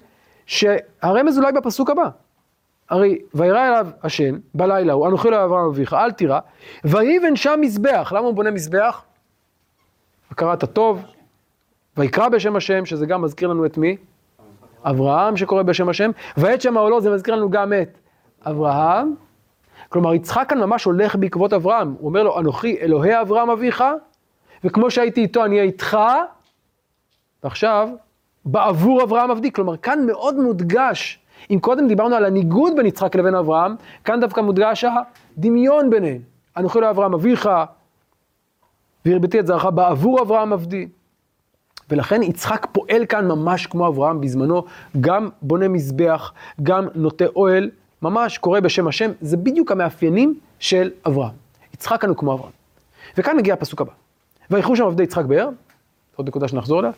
שהרמז 0.46 1.38
אולי 1.38 1.52
בפסוק 1.52 1.90
הבא. 1.90 2.10
הרי 2.90 3.18
וירא 3.34 3.68
אליו 3.68 3.88
השם 4.04 4.36
בלילה 4.54 4.94
הוא, 4.94 5.08
אנוכי 5.08 5.30
לא 5.30 5.46
אברהם 5.46 5.66
אביך, 5.66 5.94
אל 5.94 6.12
תירא, 6.12 6.40
ויבן 6.84 7.36
שם 7.36 7.60
מזבח. 7.62 8.14
למה 8.16 8.26
הוא 8.26 8.34
בונה 8.34 8.52
מזבח? 8.52 9.02
הכרת 10.32 10.64
הטוב, 10.64 11.04
ויקרא 11.98 12.30
בשם 12.30 12.56
השם, 12.56 12.86
שזה 12.86 13.06
גם 13.06 13.22
מזכיר 13.22 13.48
לנו 13.48 13.66
את 13.66 13.78
מי? 13.78 13.98
אברהם 14.84 15.38
שקורא 15.38 15.64
בשם 15.64 15.90
השם, 15.90 16.12
ואת 16.38 16.62
שם 16.62 16.78
העולו 16.78 17.02
זה 17.02 17.10
מזכיר 17.12 17.36
לנו 17.36 17.50
גם 17.50 17.74
את 17.74 17.98
אברהם. 18.46 19.14
כלומר, 19.90 20.14
יצחק 20.14 20.46
כאן 20.50 20.60
ממש 20.60 20.84
הולך 20.84 21.16
בעקבות 21.16 21.54
אברהם. 21.54 21.96
הוא 22.00 22.08
אומר 22.10 22.24
לו, 22.24 22.40
אנוכי 22.40 22.78
אלוהי 22.82 23.22
אברהם 23.22 23.50
אביך, 23.50 23.84
וכמו 24.64 24.92
שהייתי 24.92 25.22
איתו 25.22 25.46
אני 25.46 25.56
אהיה 25.56 25.64
איתך, 25.64 25.98
ועכשיו, 27.44 27.90
בעבור 28.46 29.04
אברהם 29.04 29.32
עבדי. 29.32 29.52
כלומר, 29.52 29.78
כאן 29.78 30.06
מאוד 30.06 30.36
מודגש, 30.36 31.20
אם 31.52 31.60
קודם 31.62 31.88
דיברנו 31.88 32.16
על 32.16 32.26
הניגוד 32.26 32.76
בין 32.76 32.86
יצחק 32.86 33.16
לבין 33.16 33.36
אברהם, 33.36 33.76
כאן 34.04 34.20
דווקא 34.20 34.42
מודגש 34.42 34.86
הדמיון 35.38 35.90
ביניהם. 35.90 36.22
אנוכי 36.58 36.80
אלוהי 36.80 36.92
אברהם 36.92 37.14
אביך, 37.14 37.50
והרביתי 39.06 39.40
את 39.40 39.48
זרעך 39.48 39.66
בעבור 39.66 40.22
אברהם 40.22 40.54
עבדי. 40.54 40.88
ולכן 41.90 42.24
יצחק 42.24 42.68
פועל 42.72 43.06
כאן 43.06 43.28
ממש 43.28 43.68
כמו 43.68 43.88
אברהם 43.88 44.22
בזמנו, 44.22 44.64
גם 45.02 45.30
בונה 45.42 45.68
מזבח, 45.68 46.34
גם 46.64 46.88
נוטה 46.96 47.26
אוהל, 47.36 47.70
ממש 48.02 48.38
קורא 48.38 48.60
בשם 48.60 48.88
השם, 48.88 49.12
זה 49.22 49.38
בדיוק 49.38 49.72
המאפיינים 49.72 50.40
של 50.60 50.92
אברהם. 51.08 51.34
יצחק 51.74 52.02
כאן 52.02 52.10
הוא 52.10 52.18
כמו 52.18 52.34
אברהם. 52.34 52.52
וכאן 53.18 53.38
מגיע 53.38 53.54
הפסוק 53.54 53.82
הבא. 53.82 53.92
ויחו 54.52 54.76
שם 54.76 54.84
עבדי 54.84 55.04
יצחק 55.04 55.26
באר, 55.26 55.50
עוד 56.16 56.28
נקודה 56.28 56.48
שנחזור 56.48 56.80
אליה, 56.80 56.92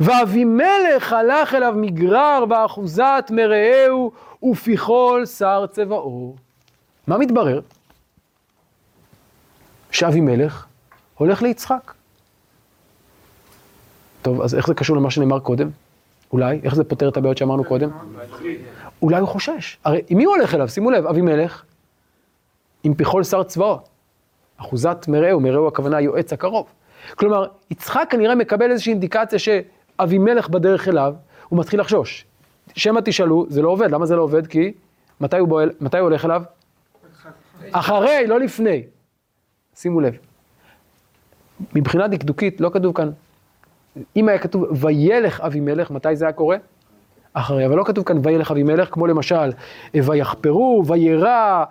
ואבימלך 0.00 1.12
הלך 1.12 1.54
אליו 1.54 1.74
מגרר 1.76 2.44
באחוזת 2.48 3.30
מרעהו 3.30 4.12
ופיכול 4.42 5.26
שר 5.26 5.66
צבאו. 5.66 6.34
מה 7.06 7.18
מתברר? 7.18 7.60
שאבימלך 9.90 10.66
הולך 11.14 11.42
ליצחק. 11.42 11.92
טוב, 14.22 14.40
אז 14.40 14.54
איך 14.54 14.66
זה 14.66 14.74
קשור 14.74 14.96
למה 14.96 15.10
שנאמר 15.10 15.40
קודם? 15.40 15.70
אולי? 16.32 16.60
איך 16.64 16.74
זה 16.74 16.84
פותר 16.84 17.08
את 17.08 17.16
הבעיות 17.16 17.38
שאמרנו 17.38 17.64
קודם? 17.64 17.90
אולי 19.02 19.20
הוא 19.20 19.28
חושש. 19.28 19.78
הרי 19.84 20.02
מי 20.10 20.24
הוא 20.24 20.36
הולך 20.36 20.54
אליו? 20.54 20.68
שימו 20.68 20.90
לב, 20.90 21.06
אבימלך, 21.06 21.62
עם 22.84 22.94
פיכול 22.94 23.24
שר 23.24 23.42
צבאו. 23.42 23.78
אחוזת 24.56 25.08
מרעהו, 25.08 25.40
מרעהו 25.40 25.68
הכוונה 25.68 25.96
היועץ 25.96 26.32
הקרוב. 26.32 26.66
כלומר, 27.14 27.46
יצחק 27.70 28.06
כנראה 28.10 28.34
מקבל 28.34 28.70
איזושהי 28.70 28.90
אינדיקציה 28.90 29.38
שאבימלך 29.38 30.48
בדרך 30.48 30.88
אליו, 30.88 31.14
הוא 31.48 31.58
מתחיל 31.58 31.80
לחשוש. 31.80 32.24
שמא 32.76 33.00
תשאלו, 33.04 33.46
זה 33.48 33.62
לא 33.62 33.68
עובד, 33.68 33.90
למה 33.90 34.06
זה 34.06 34.16
לא 34.16 34.22
עובד? 34.22 34.46
כי 34.46 34.72
מתי 35.20 35.38
הוא, 35.38 35.48
בועל, 35.48 35.70
מתי 35.80 35.98
הוא 35.98 36.04
הולך 36.04 36.24
אליו? 36.24 36.42
אחרי, 37.72 38.26
לא 38.26 38.40
לפני. 38.40 38.82
שימו 39.74 40.00
לב. 40.00 40.16
מבחינה 41.74 42.08
דקדוקית, 42.08 42.60
לא 42.60 42.70
כתוב 42.72 42.96
כאן, 42.96 43.10
אם 44.16 44.28
היה 44.28 44.38
כתוב 44.38 44.84
וילך 44.84 45.40
אבימלך, 45.40 45.90
מתי 45.90 46.16
זה 46.16 46.24
היה 46.24 46.32
קורה? 46.32 46.56
אחרי, 47.32 47.66
אבל 47.66 47.76
לא 47.76 47.84
כתוב 47.84 48.04
כאן 48.04 48.18
וילך 48.22 48.50
אבימלך, 48.50 48.88
כמו 48.94 49.06
למשל, 49.06 49.50
ויחפרו, 49.94 50.82
וירא, 50.86 51.64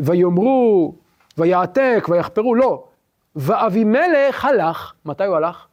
ויאמרו, 0.00 0.94
ויעתק, 1.38 2.06
ויחפרו, 2.08 2.54
לא. 2.54 2.84
ואבימלך 3.36 4.44
הלך, 4.44 4.92
מתי 5.04 5.24
הוא 5.24 5.36
הלך? 5.36 5.66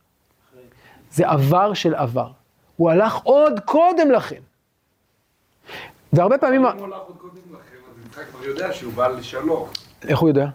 זה 1.11 1.29
עבר 1.29 1.73
של 1.73 1.95
עבר. 1.95 2.31
הוא 2.75 2.91
הלך 2.91 3.15
עוד 3.15 3.59
קודם 3.65 4.11
לכן. 4.11 4.39
והרבה 6.13 6.37
פעמים... 6.37 6.65
אם 6.65 6.77
הוא 6.77 6.85
הלך 6.85 6.97
עוד 7.07 7.17
קודם 7.17 7.33
לכן, 7.51 7.75
אז 7.91 8.05
יצחק 8.05 8.23
כבר 8.29 8.45
יודע 8.45 8.73
שהוא 8.73 8.93
בא 8.93 9.07
לשלום. 9.07 9.69
איך 10.07 10.19
הוא 10.19 10.29
יודע? 10.29 10.47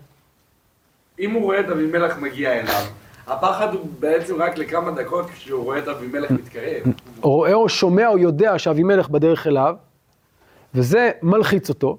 אם 1.19 1.31
הוא 1.31 1.43
רואה 1.43 1.61
את 1.61 1.69
אבימלך 1.69 2.19
מגיע 2.19 2.53
אליו, 2.53 2.83
הפחד 3.27 3.75
הוא 3.75 3.89
בעצם 3.99 4.43
רק 4.43 4.59
לכמה 4.59 4.91
דקות 4.91 5.31
כשהוא 5.31 5.65
רואה 5.65 5.79
את 5.79 5.89
אבימלך 5.89 6.31
מתקרב. 6.31 6.83
רואה 7.21 7.55
או 7.55 7.69
שומע 7.69 8.09
או 8.09 8.19
יודע 8.19 8.59
שאבימלך 8.59 9.09
בדרך 9.09 9.47
אליו, 9.47 9.77
וזה 10.75 11.11
מלחיץ 11.23 11.69
אותו. 11.69 11.99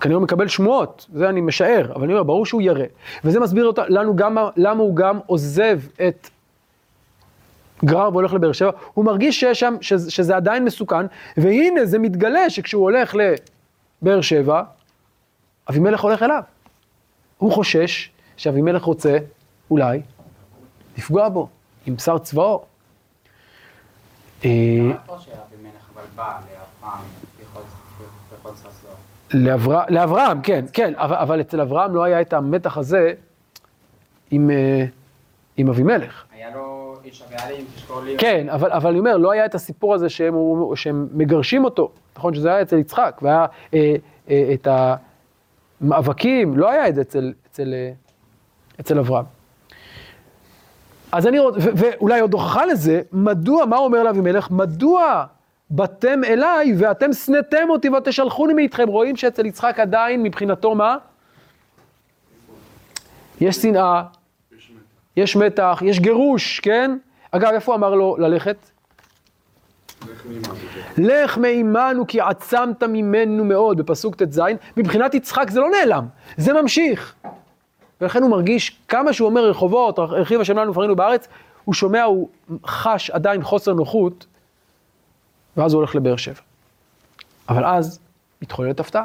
כנראה 0.00 0.16
הוא 0.16 0.22
מקבל 0.22 0.48
שמועות, 0.48 1.06
זה 1.12 1.28
אני 1.28 1.40
משער, 1.40 1.92
אבל 1.94 2.04
אני 2.04 2.12
אומר, 2.12 2.22
ברור 2.22 2.46
שהוא 2.46 2.62
ירא. 2.62 2.84
וזה 3.24 3.40
מסביר 3.40 3.66
אותה, 3.66 3.82
לנו 3.88 4.16
גם 4.16 4.36
למה 4.56 4.82
הוא 4.82 4.96
גם 4.96 5.18
עוזב 5.26 5.80
את 6.08 6.30
גרר 7.84 8.08
והולך 8.12 8.32
לבאר 8.32 8.52
שבע. 8.52 8.70
הוא 8.94 9.04
מרגיש 9.04 9.40
שיש 9.40 9.60
שם, 9.60 9.76
שזה, 9.80 10.10
שזה 10.10 10.36
עדיין 10.36 10.64
מסוכן, 10.64 11.06
והנה 11.36 11.84
זה 11.84 11.98
מתגלה 11.98 12.50
שכשהוא 12.50 12.82
הולך 12.82 13.14
לבאר 13.14 14.20
שבע, 14.20 14.62
אבימלך 15.70 16.00
הולך 16.00 16.22
אליו. 16.22 16.42
הוא 17.38 17.52
חושש 17.52 18.10
שאבימלך 18.36 18.82
רוצה, 18.82 19.18
אולי, 19.70 20.00
לפגוע 20.98 21.28
בו, 21.28 21.48
עם 21.86 21.98
שר 21.98 22.18
צבאו. 22.18 22.64
אה. 24.44 24.50
לאברה- 29.34 29.84
לאברהם, 29.88 30.40
כן, 30.42 30.64
כן, 30.72 30.92
אבל, 30.96 31.16
אבל 31.16 31.40
אצל 31.40 31.60
אברהם 31.60 31.94
לא 31.94 32.04
היה 32.04 32.20
את 32.20 32.32
המתח 32.32 32.78
הזה 32.78 33.12
עם, 34.30 34.50
אה, 34.50 34.84
עם 35.56 35.68
אבימלך. 35.68 36.24
היה 36.32 36.54
לו 36.54 36.94
איש 37.04 37.22
הבעלים, 37.22 37.64
תשקור 37.74 38.00
לי. 38.02 38.14
כן, 38.18 38.48
אבל, 38.48 38.72
אבל 38.72 38.90
אני 38.90 38.98
אומר, 38.98 39.16
לא 39.16 39.32
היה 39.32 39.44
את 39.46 39.54
הסיפור 39.54 39.94
הזה 39.94 40.08
שהם, 40.08 40.34
שהם 40.74 41.08
מגרשים 41.12 41.64
אותו, 41.64 41.90
נכון 42.16 42.34
שזה 42.34 42.48
היה 42.48 42.62
אצל 42.62 42.78
יצחק, 42.78 43.20
והיה 43.22 43.46
אה, 43.74 43.94
אה, 44.30 44.54
את 44.54 44.68
המאבקים, 45.80 46.58
לא 46.58 46.70
היה 46.70 46.88
את 46.88 46.94
זה 46.94 47.00
אצל, 47.00 47.32
אצל, 47.50 47.74
אה, 47.74 47.90
אצל 48.80 48.98
אברהם. 48.98 49.24
אז 51.12 51.26
אני 51.26 51.38
רוצה, 51.38 51.58
ואולי 51.76 52.20
עוד 52.20 52.32
הוכחה 52.32 52.66
לזה, 52.66 53.02
מדוע, 53.12 53.66
מה 53.66 53.76
אומר 53.76 54.02
לאבימלך? 54.02 54.50
מדוע 54.50 55.24
באתם 55.74 56.24
אליי 56.24 56.72
ואתם 56.78 57.12
שנאתם 57.12 57.70
אותי 57.70 57.88
ותשלחוני 57.88 58.54
מאיתכם? 58.54 58.88
רואים 58.88 59.16
שאצל 59.16 59.46
יצחק 59.46 59.78
עדיין 59.78 60.22
מבחינתו 60.22 60.74
מה? 60.74 60.96
יש 63.40 63.56
שנאה, 63.56 64.02
יש 65.16 65.36
מתח, 65.36 65.82
יש 65.84 66.00
גירוש, 66.00 66.60
כן? 66.60 66.96
אגב, 67.30 67.52
איפה 67.52 67.74
אמר 67.74 67.94
לו 67.94 68.16
ללכת? 68.18 68.56
לך 70.98 71.38
מעימנו. 71.38 72.06
כי 72.06 72.20
עצמת 72.20 72.82
ממנו 72.82 73.44
מאוד, 73.44 73.76
בפסוק 73.76 74.22
ט"ז. 74.22 74.40
מבחינת 74.76 75.14
יצחק 75.14 75.50
זה 75.50 75.60
לא 75.60 75.70
נעלם, 75.70 76.06
זה 76.36 76.52
ממשיך. 76.52 77.14
ולכן 78.00 78.22
הוא 78.22 78.30
מרגיש, 78.30 78.78
כמה 78.88 79.12
שהוא 79.12 79.26
אומר 79.26 79.44
רחובות, 79.44 79.98
הרחיב 79.98 80.40
השם 80.40 80.58
לנו 80.58 80.70
ופרינו 80.70 80.96
בארץ, 80.96 81.28
הוא 81.64 81.74
שומע, 81.74 82.02
הוא 82.02 82.28
חש 82.66 83.10
עדיין 83.10 83.42
חוסר 83.42 83.72
נוחות, 83.72 84.26
ואז 85.56 85.72
הוא 85.72 85.78
הולך 85.78 85.94
לבאר 85.94 86.16
שבע. 86.16 86.40
אבל 87.48 87.64
אז 87.64 88.00
מתחוללת 88.42 88.80
הפתעה. 88.80 89.04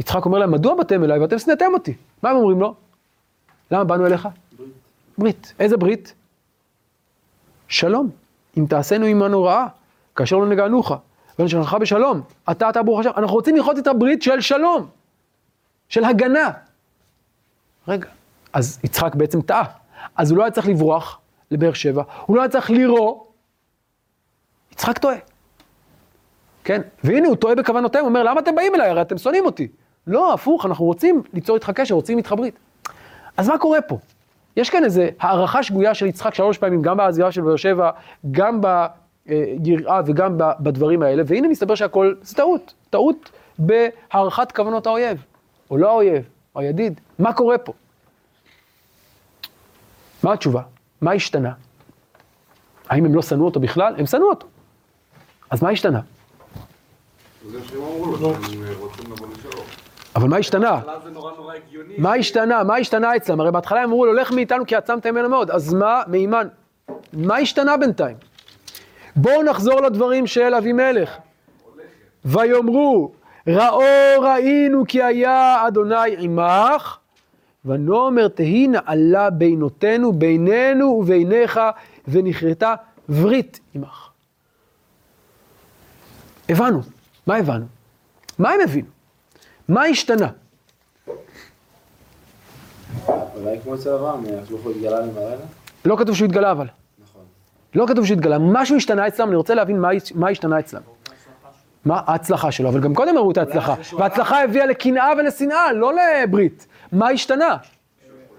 יצחק 0.00 0.24
אומר 0.24 0.38
להם, 0.38 0.50
מדוע 0.50 0.74
באתם 0.74 1.04
אליי 1.04 1.18
ואתם 1.18 1.38
שנאתם 1.38 1.74
אותי? 1.74 1.94
מה 2.22 2.30
הם 2.30 2.36
אומרים 2.36 2.60
לו? 2.60 2.74
למה 3.70 3.84
באנו 3.84 4.06
אליך? 4.06 4.28
ברית. 5.18 5.54
איזה 5.58 5.76
ברית? 5.76 6.14
שלום. 7.68 8.10
אם 8.58 8.66
תעשינו 8.68 9.06
עמנו 9.06 9.42
רעה, 9.42 9.66
כאשר 10.16 10.36
לא 10.36 10.46
נגענוך, 10.46 10.92
ונשלחך 11.38 11.74
בשלום, 11.74 12.22
אתה 12.50 12.70
אתה 12.70 12.82
ברוך 12.82 13.00
השם. 13.00 13.10
אנחנו 13.16 13.34
רוצים 13.34 13.56
לראות 13.56 13.78
את 13.78 13.86
הברית 13.86 14.22
של 14.22 14.40
שלום, 14.40 14.86
של 15.88 16.04
הגנה. 16.04 16.50
רגע, 17.88 18.08
אז 18.52 18.80
יצחק 18.84 19.14
בעצם 19.14 19.42
טעה. 19.42 19.64
אז 20.16 20.30
הוא 20.30 20.38
לא 20.38 20.42
היה 20.42 20.50
צריך 20.50 20.68
לברוח 20.68 21.18
לבאר 21.50 21.72
שבע, 21.72 22.02
הוא 22.26 22.36
לא 22.36 22.40
היה 22.42 22.48
צריך 22.48 22.70
לירוא. 22.70 23.24
יצחק 24.72 24.98
טועה. 24.98 25.16
כן? 26.64 26.80
והנה 27.04 27.28
הוא 27.28 27.36
טועה 27.36 27.54
בכוונותיהם, 27.54 28.04
הוא 28.04 28.08
אומר, 28.08 28.22
למה 28.22 28.40
אתם 28.40 28.54
באים 28.54 28.74
אליי? 28.74 28.90
הרי 28.90 29.02
אתם 29.02 29.18
שונאים 29.18 29.44
אותי. 29.46 29.68
לא, 30.06 30.34
הפוך, 30.34 30.66
אנחנו 30.66 30.84
רוצים 30.84 31.22
ליצור 31.32 31.56
איתך 31.56 31.70
קשר, 31.74 31.94
רוצים 31.94 32.18
איתך 32.18 32.34
ברית. 32.36 32.58
אז 33.36 33.48
מה 33.48 33.58
קורה 33.58 33.80
פה? 33.80 33.98
יש 34.56 34.70
כאן 34.70 34.84
איזו 34.84 35.02
הערכה 35.20 35.62
שגויה 35.62 35.94
של 35.94 36.06
יצחק 36.06 36.34
שלוש 36.34 36.58
פעמים, 36.58 36.82
גם 36.82 36.96
בעזיבה 36.96 37.32
של 37.32 37.40
באר 37.40 37.56
שבע, 37.56 37.90
גם 38.30 38.60
ביראה 39.26 40.00
וגם 40.06 40.34
בדברים 40.38 41.02
האלה, 41.02 41.22
והנה 41.26 41.48
מסתבר 41.48 41.74
שהכל 41.74 42.14
זה 42.22 42.34
טעות, 42.36 42.72
טעות 42.90 43.30
בהערכת 43.58 44.52
כוונות 44.52 44.86
האויב, 44.86 45.24
או 45.70 45.76
לא 45.76 45.88
האויב, 45.90 46.24
או 46.54 46.60
הידיד. 46.60 47.00
מה 47.18 47.32
קורה 47.32 47.58
פה? 47.58 47.72
מה 50.22 50.32
התשובה? 50.32 50.62
מה 51.00 51.12
השתנה? 51.12 51.52
האם 52.88 53.04
הם 53.04 53.14
לא 53.14 53.22
שנאו 53.22 53.44
אותו 53.44 53.60
בכלל? 53.60 53.94
הם 53.98 54.06
שנאו 54.06 54.28
אותו. 54.28 54.46
אז 55.50 55.62
מה 55.62 55.70
השתנה? 55.70 56.00
זה 57.48 57.58
שהם 57.68 57.82
אמרו 57.82 58.06
לו 58.06 58.18
שהם 58.18 58.34
רוצים 58.78 59.12
לבוא 59.12 59.26
לשלום. 59.38 59.66
אבל 60.16 60.28
מה 60.28 60.36
השתנה? 60.36 60.80
מה 61.98 62.14
השתנה? 62.14 62.64
מה 62.64 62.76
השתנה 62.76 63.16
אצלם? 63.16 63.40
הרי 63.40 63.50
בהתחלה 63.50 63.80
הם 63.80 63.88
אמרו 63.88 64.06
לו, 64.06 64.12
לך 64.12 64.32
מאיתנו 64.32 64.66
כי 64.66 64.76
עצמת 64.76 65.06
ממנו 65.06 65.28
מאוד. 65.28 65.50
אז 65.50 65.74
מה, 65.74 66.02
מימן? 66.06 66.48
מה 67.12 67.36
השתנה 67.36 67.76
בינתיים? 67.76 68.16
בואו 69.16 69.42
נחזור 69.42 69.80
לדברים 69.80 70.26
של 70.26 70.54
אבימלך. 70.54 71.10
ויאמרו, 72.24 73.12
ראו 73.46 74.20
ראינו 74.20 74.84
כי 74.88 75.02
היה 75.02 75.66
אדוני 75.66 76.16
עמך, 76.18 76.96
ונאמר 77.64 78.28
תהי 78.28 78.68
נעלה 78.68 79.30
בינותינו, 79.30 80.12
בינינו 80.12 80.86
וביניך, 80.86 81.60
ונכרתה 82.08 82.74
ברית 83.08 83.60
עמך. 83.74 84.08
הבנו. 86.48 86.99
מה 87.30 87.36
הבנו? 87.36 87.66
מה 88.38 88.50
הם 88.50 88.60
הבינו? 88.60 88.88
מה 89.68 89.84
השתנה? 89.84 90.28
אולי 93.08 93.60
כמו 93.62 93.74
אצל 93.74 93.94
אברהם, 93.94 94.24
הקדוש 94.24 94.50
ברוך 94.50 94.62
הוא 94.62 94.72
התגלה 94.72 95.00
למראה? 95.00 95.36
לא 95.84 95.96
כתוב 95.96 96.16
שהוא 96.16 96.26
התגלה 96.26 96.50
אבל. 96.50 96.66
נכון. 97.02 97.22
לא 97.74 97.86
כתוב 97.88 98.06
שהתגלה, 98.06 98.38
משהו 98.38 98.76
השתנה 98.76 99.08
אצלם, 99.08 99.28
אני 99.28 99.36
רוצה 99.36 99.54
להבין 99.54 99.80
מה, 99.80 99.88
מה 100.14 100.28
השתנה 100.28 100.58
אצלם. 100.58 100.80
מה 101.84 102.00
ההצלחה 102.06 102.52
שלו, 102.52 102.68
אבל 102.68 102.80
גם 102.80 102.94
קודם 102.94 103.16
הראו 103.16 103.30
את 103.30 103.38
ההצלחה. 103.38 103.74
וההצלחה 103.98 104.44
הביאה 104.44 104.66
לקנאה 104.66 105.12
ולשנאה, 105.18 105.72
לא 105.72 105.92
לברית. 105.94 106.66
מה 106.92 107.08
השתנה? 107.08 107.56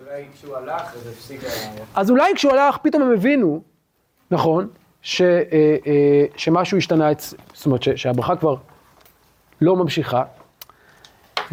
אולי 0.06 0.26
כשהוא 0.34 0.56
הלך, 0.56 0.96
אז 0.96 1.08
הפסיק. 1.08 1.42
אז 1.96 2.10
אולי 2.10 2.36
כשהוא 2.36 2.52
הלך, 2.52 2.78
פתאום 2.78 3.04
הם 3.04 3.12
הבינו, 3.14 3.62
נכון, 4.32 4.68
ש, 5.02 5.22
אה, 5.22 5.28
אה, 5.88 6.26
שמשהו 6.36 6.78
השתנה, 6.78 7.12
אצ... 7.12 7.34
זאת 7.54 7.66
אומרת 7.66 7.82
שהברכה 7.96 8.36
כבר 8.36 8.56
לא 9.62 9.76
ממשיכה. 9.76 10.24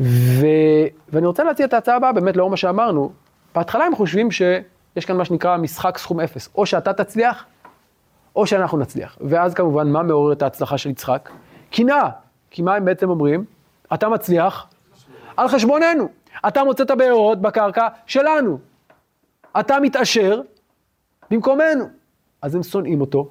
ו, 0.01 0.47
ואני 1.09 1.27
רוצה 1.27 1.45
להציע 1.45 1.67
את 1.67 1.73
ההצעה 1.73 1.97
הבאה, 1.97 2.13
באמת 2.13 2.37
לאור 2.37 2.51
מה 2.51 2.57
שאמרנו. 2.57 3.13
בהתחלה 3.55 3.85
הם 3.85 3.95
חושבים 3.95 4.31
שיש 4.31 5.05
כאן 5.07 5.17
מה 5.17 5.25
שנקרא 5.25 5.57
משחק 5.57 5.99
סכום 5.99 6.21
אפס. 6.21 6.49
או 6.55 6.67
שאתה 6.67 6.93
תצליח, 6.93 7.45
או 8.37 8.47
שאנחנו 8.47 8.79
נצליח. 8.79 9.19
ואז 9.21 9.55
כמובן, 9.55 9.89
מה 9.89 10.03
מעורר 10.03 10.33
את 10.33 10.43
ההצלחה 10.43 10.79
של 10.79 10.91
יצחק? 10.91 11.31
קנאה. 11.71 12.09
כי 12.51 12.63
מה 12.63 12.75
הם 12.75 12.85
בעצם 12.85 13.11
אומרים? 13.11 13.45
אתה 13.95 14.09
מצליח 14.09 14.67
על 15.37 15.49
חשבוננו. 15.49 16.09
אתה 16.49 16.65
מוצא 16.65 16.83
את 16.83 16.91
הבארות 16.91 17.41
בקרקע 17.41 17.89
שלנו. 18.07 18.59
אתה 19.61 19.81
מתעשר 19.81 20.41
במקומנו. 21.31 21.85
אז 22.43 22.55
הם 22.55 22.63
שונאים 22.63 23.01
אותו, 23.01 23.29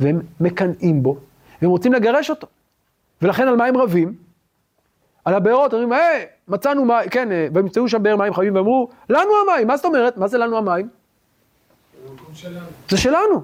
והם 0.00 0.20
מקנאים 0.40 1.02
בו, 1.02 1.16
והם 1.62 1.70
רוצים 1.70 1.92
לגרש 1.92 2.30
אותו. 2.30 2.46
ולכן 3.22 3.48
על 3.48 3.56
מה 3.56 3.64
הם 3.64 3.76
רבים? 3.76 4.14
על 5.24 5.34
הבארות, 5.34 5.72
אומרים, 5.72 5.92
היי, 5.92 6.26
מצאנו 6.48 6.84
מים, 6.84 7.08
כן, 7.08 7.32
אה, 7.32 7.46
והם 7.52 7.66
ימצאו 7.66 7.88
שם 7.88 8.02
באר 8.02 8.16
מים 8.16 8.34
חמים, 8.34 8.54
ואמרו, 8.56 8.88
לנו 9.08 9.30
המים, 9.42 9.66
מה 9.66 9.76
זאת 9.76 9.84
אומרת? 9.84 10.16
מה 10.16 10.28
זה 10.28 10.38
לנו 10.38 10.58
המים? 10.58 10.88
זה 12.88 12.96
שלנו. 12.96 13.42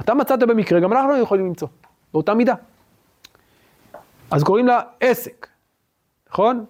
אתה 0.00 0.14
מצאת 0.14 0.38
במקרה, 0.38 0.80
גם 0.80 0.92
אנחנו 0.92 1.16
יכולים 1.16 1.46
למצוא, 1.46 1.68
באותה 2.12 2.34
מידה. 2.34 2.54
אז 4.30 4.42
קוראים 4.44 4.66
לה 4.66 4.80
עסק, 5.00 5.46
נכון? 6.30 6.64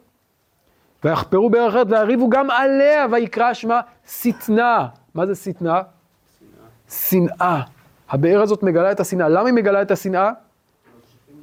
ויחפרו 1.05 1.51
באר 1.51 1.69
אחרת 1.69 1.87
ויריבו 1.91 2.31
גם 2.31 2.51
עליה, 2.51 3.07
ויקרא 3.13 3.53
שמה 3.53 3.81
שטנה. 4.07 4.89
מה 5.15 5.27
זה 5.27 5.35
שטנה? 5.35 5.83
שנאה. 6.91 7.61
הבאר 8.11 8.43
הזאת 8.43 8.63
מגלה 8.63 8.93
את 8.93 9.01
השנאה. 9.01 9.29
למה 9.29 9.47
היא 9.47 9.55
מגלה 9.55 9.83
את 9.83 9.91
השנאה? 9.91 10.31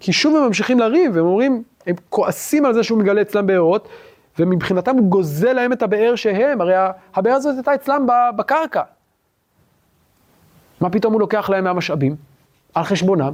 כי 0.03 0.13
שוב 0.13 0.36
הם 0.36 0.43
ממשיכים 0.43 0.79
לריב, 0.79 1.15
והם 1.15 1.25
אומרים, 1.25 1.63
הם 1.88 1.95
כועסים 2.10 2.65
על 2.65 2.74
זה 2.74 2.83
שהוא 2.83 3.00
מגלה 3.00 3.22
אצלם 3.22 3.48
בארות, 3.48 3.88
ומבחינתם 4.39 4.95
הוא 4.95 5.10
גוזל 5.10 5.53
להם 5.53 5.74
את 5.74 5.81
הבאר 5.81 6.16
שהם, 6.16 6.61
הרי 6.61 6.74
הבאר 7.16 7.33
הזאת 7.33 7.55
הייתה 7.55 7.75
אצלם 7.75 8.05
בקרקע. 8.35 8.81
מה 10.81 10.89
פתאום 10.89 11.13
הוא 11.13 11.22
לוקח 11.22 11.50
להם 11.50 11.63
מהמשאבים? 11.63 12.16
על 12.74 12.83
חשבונם, 12.83 13.33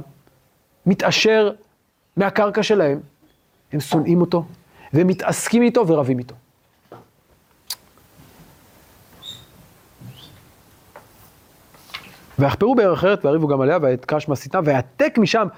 מתעשר 0.86 1.52
מהקרקע 2.16 2.62
שלהם, 2.62 3.00
הם 3.72 3.80
שונאים 3.80 4.20
אותו, 4.20 4.44
והם 4.92 5.06
מתעסקים 5.06 5.62
איתו 5.62 5.88
ורבים 5.88 6.18
איתו. 6.18 6.34
ויחפרו 12.38 12.74
באר 12.74 12.94
אחרת 12.94 13.24
ויריבו 13.24 13.48
גם 13.48 13.60
עליה, 13.60 13.78
ויתקע 13.82 14.20
שמה 14.20 14.36
שטנה, 14.36 14.60
ויעתק 14.64 15.14
משם, 15.18 15.48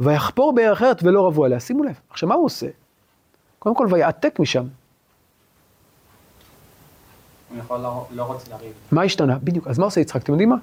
ויחפור 0.00 0.54
באר 0.54 0.72
אחרת 0.72 1.02
ולא 1.02 1.26
רבו 1.26 1.44
עליה. 1.44 1.60
שימו 1.60 1.84
לב, 1.84 2.00
עכשיו 2.10 2.28
מה 2.28 2.34
הוא 2.34 2.44
עושה? 2.44 2.66
קודם 3.58 3.74
כל, 3.74 3.86
ויעתק 3.90 4.40
משם. 4.40 4.64
הוא 7.48 7.58
יכול 7.58 7.80
לא, 7.80 8.06
לא 8.10 8.22
רוצה 8.22 8.50
לריב. 8.50 8.72
מה 8.92 9.02
השתנה? 9.02 9.38
בדיוק. 9.38 9.66
אז 9.66 9.78
מה 9.78 9.84
עושה 9.84 10.00
יצחק? 10.00 10.22
אתם 10.22 10.32
יודעים 10.32 10.48
מה? 10.48 10.56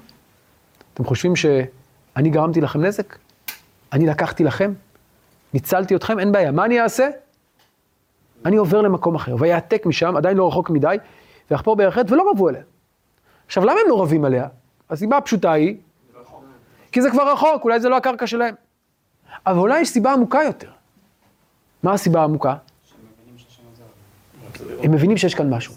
אתם 0.94 1.04
חושבים 1.04 1.36
שאני 1.36 2.30
גרמתי 2.30 2.60
לכם 2.60 2.84
נזק? 2.84 3.16
אני 3.92 4.06
לקחתי 4.06 4.44
לכם? 4.44 4.72
ניצלתי 5.54 5.96
אתכם? 5.96 6.18
אין 6.18 6.32
בעיה. 6.32 6.50
מה 6.50 6.64
אני 6.64 6.80
אעשה? 6.80 7.08
אני 8.44 8.56
עובר 8.56 8.80
למקום 8.80 9.14
אחר, 9.14 9.34
ויעתק 9.38 9.86
משם, 9.86 10.16
עדיין 10.16 10.36
לא 10.36 10.48
רחוק 10.48 10.70
מדי, 10.70 10.96
ויחפור 11.50 11.76
באר 11.76 11.88
אחרת 11.88 12.10
ולא 12.10 12.30
רבו 12.30 12.48
עליה. 12.48 12.62
עכשיו, 13.46 13.64
למה 13.64 13.80
הם 13.84 13.88
לא 13.88 14.02
רבים 14.02 14.24
עליה? 14.24 14.48
הסיבה 14.90 15.16
הפשוטה 15.16 15.52
היא, 15.52 15.76
כי 16.92 17.02
זה 17.02 17.10
כבר 17.10 17.32
רחוק, 17.32 17.64
אולי 17.64 17.80
זה 17.80 17.88
לא 17.88 17.96
הקרקע 17.96 18.26
שלהם. 18.26 18.54
אבל 19.46 19.58
אולי 19.58 19.80
יש 19.80 19.88
סיבה 19.88 20.12
עמוקה 20.12 20.42
יותר. 20.42 20.70
מה 21.82 21.92
הסיבה 21.92 22.20
העמוקה? 22.20 22.54
הם 24.82 24.92
מבינים 24.92 25.16
שיש 25.16 25.34
כאן 25.34 25.54
משהו. 25.54 25.74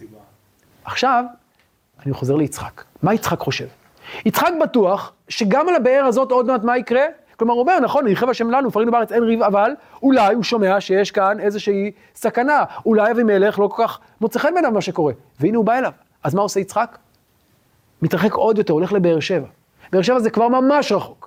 עכשיו, 0.86 1.24
אני 2.06 2.14
חוזר 2.14 2.36
ליצחק. 2.36 2.84
מה 3.04 3.14
יצחק 3.14 3.40
חושב? 3.40 3.68
יצחק 4.26 4.52
בטוח 4.62 5.14
שגם 5.30 5.70
על 5.70 5.76
הבאר 5.76 6.06
הזאת 6.06 6.32
עוד 6.32 6.46
מעט 6.46 6.64
מה 6.64 6.78
יקרה? 6.78 7.04
כלומר, 7.38 7.54
הוא 7.54 7.62
אומר, 7.62 7.80
נכון, 7.80 8.08
ירחב 8.08 8.30
השם 8.30 8.52
לנו, 8.52 8.72
פרינו 8.72 8.92
בארץ 8.92 9.12
אין 9.12 9.24
ריב, 9.24 9.44
אבל 9.44 9.72
אולי 10.04 10.34
הוא 10.34 10.44
שומע 10.44 10.82
שיש 10.82 11.12
כאן 11.12 11.40
איזושהי 11.40 11.92
סכנה. 12.16 12.64
אולי 12.86 13.12
אבימלך 13.12 13.60
לא 13.60 13.68
כל 13.68 13.84
כך 13.84 14.00
מוצא 14.22 14.40
חן 14.40 14.54
בעיניו 14.54 14.72
מה 14.72 14.82
שקורה. 14.82 15.14
והנה 15.40 15.58
הוא 15.58 15.66
בא 15.66 15.78
אליו. 15.78 15.92
אז 16.24 16.34
מה 16.36 16.42
עושה 16.42 16.60
יצחק? 16.60 16.98
מתרחק 18.02 18.34
עוד 18.34 18.58
יותר, 18.58 18.74
הולך 18.74 18.94
לבאר 18.94 19.20
שבע. 19.20 19.48
באר 19.92 20.02
שבע 20.02 20.20
זה 20.20 20.30
כבר 20.30 20.48
ממש 20.48 20.92
רחוק. 20.92 21.21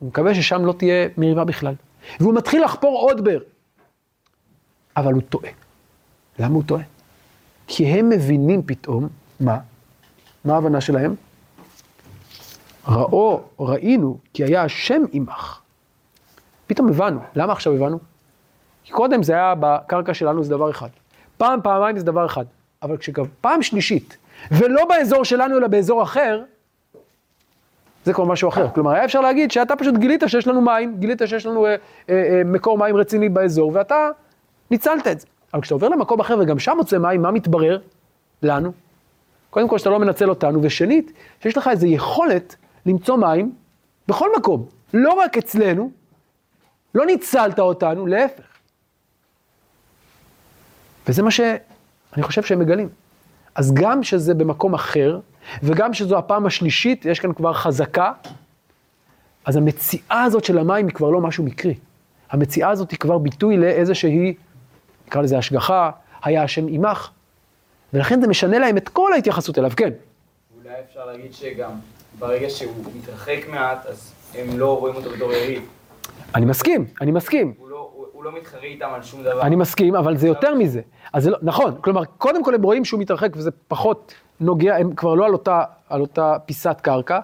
הוא 0.00 0.08
מקווה 0.08 0.34
ששם 0.34 0.64
לא 0.64 0.72
תהיה 0.72 1.08
מריבה 1.18 1.44
בכלל. 1.44 1.74
והוא 2.20 2.34
מתחיל 2.34 2.64
לחפור 2.64 2.98
עוד 3.00 3.24
באר. 3.24 3.40
אבל 4.96 5.12
הוא 5.12 5.22
טועה. 5.22 5.50
למה 6.38 6.54
הוא 6.54 6.62
טועה? 6.66 6.82
כי 7.66 7.86
הם 7.86 8.08
מבינים 8.08 8.62
פתאום, 8.66 9.08
מה? 9.40 9.58
מה 10.44 10.54
ההבנה 10.54 10.80
שלהם? 10.80 11.14
ראו, 12.88 13.42
ראינו, 13.60 14.18
כי 14.34 14.44
היה 14.44 14.62
השם 14.62 15.02
עמך. 15.12 15.60
פתאום 16.66 16.88
הבנו. 16.88 17.20
למה 17.34 17.52
עכשיו 17.52 17.72
הבנו? 17.72 17.98
כי 18.84 18.92
קודם 18.92 19.22
זה 19.22 19.32
היה 19.32 19.54
בקרקע 19.60 20.14
שלנו 20.14 20.44
זה 20.44 20.50
דבר 20.50 20.70
אחד. 20.70 20.88
פעם, 21.36 21.60
פעמיים 21.62 21.98
זה 21.98 22.04
דבר 22.04 22.26
אחד. 22.26 22.44
אבל 22.82 22.96
כשגם 22.96 23.24
פעם 23.40 23.62
שלישית, 23.62 24.16
ולא 24.50 24.84
באזור 24.88 25.24
שלנו 25.24 25.58
אלא 25.58 25.68
באזור 25.68 26.02
אחר, 26.02 26.42
זה 28.04 28.12
כבר 28.12 28.24
משהו 28.24 28.48
אחר. 28.48 28.68
כלומר, 28.74 28.90
היה 28.90 29.04
אפשר 29.04 29.20
להגיד 29.20 29.50
שאתה 29.50 29.76
פשוט 29.76 29.96
גילית 29.96 30.22
שיש 30.26 30.48
לנו 30.48 30.60
מים, 30.60 30.96
גילית 30.98 31.22
שיש 31.26 31.46
לנו 31.46 31.66
אה, 31.66 31.70
אה, 31.70 32.14
אה, 32.14 32.42
מקור 32.44 32.78
מים 32.78 32.96
רציני 32.96 33.28
באזור, 33.28 33.70
ואתה 33.74 34.08
ניצלת 34.70 35.06
את 35.06 35.20
זה. 35.20 35.26
אבל 35.54 35.62
כשאתה 35.62 35.74
עובר 35.74 35.88
למקום 35.88 36.20
אחר 36.20 36.38
וגם 36.40 36.58
שם 36.58 36.72
מוצא 36.76 36.98
מים, 36.98 37.22
מה 37.22 37.30
מתברר 37.30 37.78
לנו? 38.42 38.72
קודם 39.50 39.68
כל 39.68 39.78
שאתה 39.78 39.90
לא 39.90 39.98
מנצל 39.98 40.30
אותנו, 40.30 40.60
ושנית, 40.62 41.12
שיש 41.42 41.56
לך 41.56 41.68
איזו 41.68 41.86
יכולת 41.86 42.56
למצוא 42.86 43.16
מים 43.16 43.52
בכל 44.08 44.28
מקום, 44.38 44.66
לא 44.94 45.12
רק 45.12 45.38
אצלנו, 45.38 45.90
לא 46.94 47.06
ניצלת 47.06 47.58
אותנו, 47.58 48.06
להפך. 48.06 48.44
וזה 51.08 51.22
מה 51.22 51.30
שאני 51.30 52.22
חושב 52.22 52.42
שהם 52.42 52.58
מגלים. 52.58 52.88
אז 53.54 53.74
גם 53.74 54.02
שזה 54.02 54.34
במקום 54.34 54.74
אחר, 54.74 55.20
וגם 55.62 55.94
שזו 55.94 56.18
הפעם 56.18 56.46
השלישית, 56.46 57.06
יש 57.06 57.20
כאן 57.20 57.32
כבר 57.32 57.52
חזקה, 57.52 58.12
אז 59.44 59.56
המציאה 59.56 60.22
הזאת 60.22 60.44
של 60.44 60.58
המים 60.58 60.86
היא 60.86 60.94
כבר 60.94 61.10
לא 61.10 61.20
משהו 61.20 61.44
מקרי. 61.44 61.74
המציאה 62.30 62.70
הזאת 62.70 62.90
היא 62.90 62.98
כבר 62.98 63.18
ביטוי 63.18 63.56
לאיזושהי, 63.56 64.34
נקרא 65.06 65.22
לזה 65.22 65.38
השגחה, 65.38 65.90
היה 66.22 66.42
השם 66.42 66.66
עמך, 66.68 67.10
ולכן 67.92 68.20
זה 68.20 68.26
משנה 68.26 68.58
להם 68.58 68.76
את 68.76 68.88
כל 68.88 69.12
ההתייחסות 69.12 69.58
אליו, 69.58 69.70
כן. 69.76 69.90
אולי 70.56 70.74
אפשר 70.88 71.06
להגיד 71.06 71.32
שגם 71.32 71.70
ברגע 72.18 72.50
שהוא 72.50 72.74
מתרחק 72.96 73.38
מעט, 73.48 73.86
אז 73.86 74.12
הם 74.34 74.58
לא 74.58 74.78
רואים 74.78 74.96
אותו 74.96 75.10
בתור 75.10 75.32
יריב. 75.32 75.62
אני 76.34 76.46
מסכים, 76.46 76.86
אני 77.00 77.10
מסכים. 77.10 77.54
הוא 77.58 77.68
לא, 77.68 77.90
הוא, 77.94 78.06
הוא 78.12 78.24
לא 78.24 78.36
מתחרה 78.36 78.62
איתם 78.62 78.88
על 78.94 79.02
שום 79.02 79.22
דבר. 79.22 79.42
אני 79.42 79.56
מסכים, 79.56 79.94
אבל 79.94 80.16
זה 80.16 80.28
יותר 80.28 80.54
מזה. 80.54 80.80
אז 81.12 81.22
זה 81.22 81.30
לא, 81.30 81.38
נכון, 81.42 81.74
כלומר, 81.80 82.04
קודם 82.04 82.44
כל 82.44 82.54
הם 82.54 82.62
רואים 82.62 82.84
שהוא 82.84 83.00
מתרחק 83.00 83.30
וזה 83.36 83.50
פחות 83.68 84.14
נוגע, 84.40 84.76
הם 84.76 84.94
כבר 84.94 85.14
לא 85.14 85.26
על 85.26 85.32
אותה, 85.32 85.64
על 85.88 86.00
אותה 86.00 86.36
פיסת 86.46 86.76
קרקע, 86.82 87.20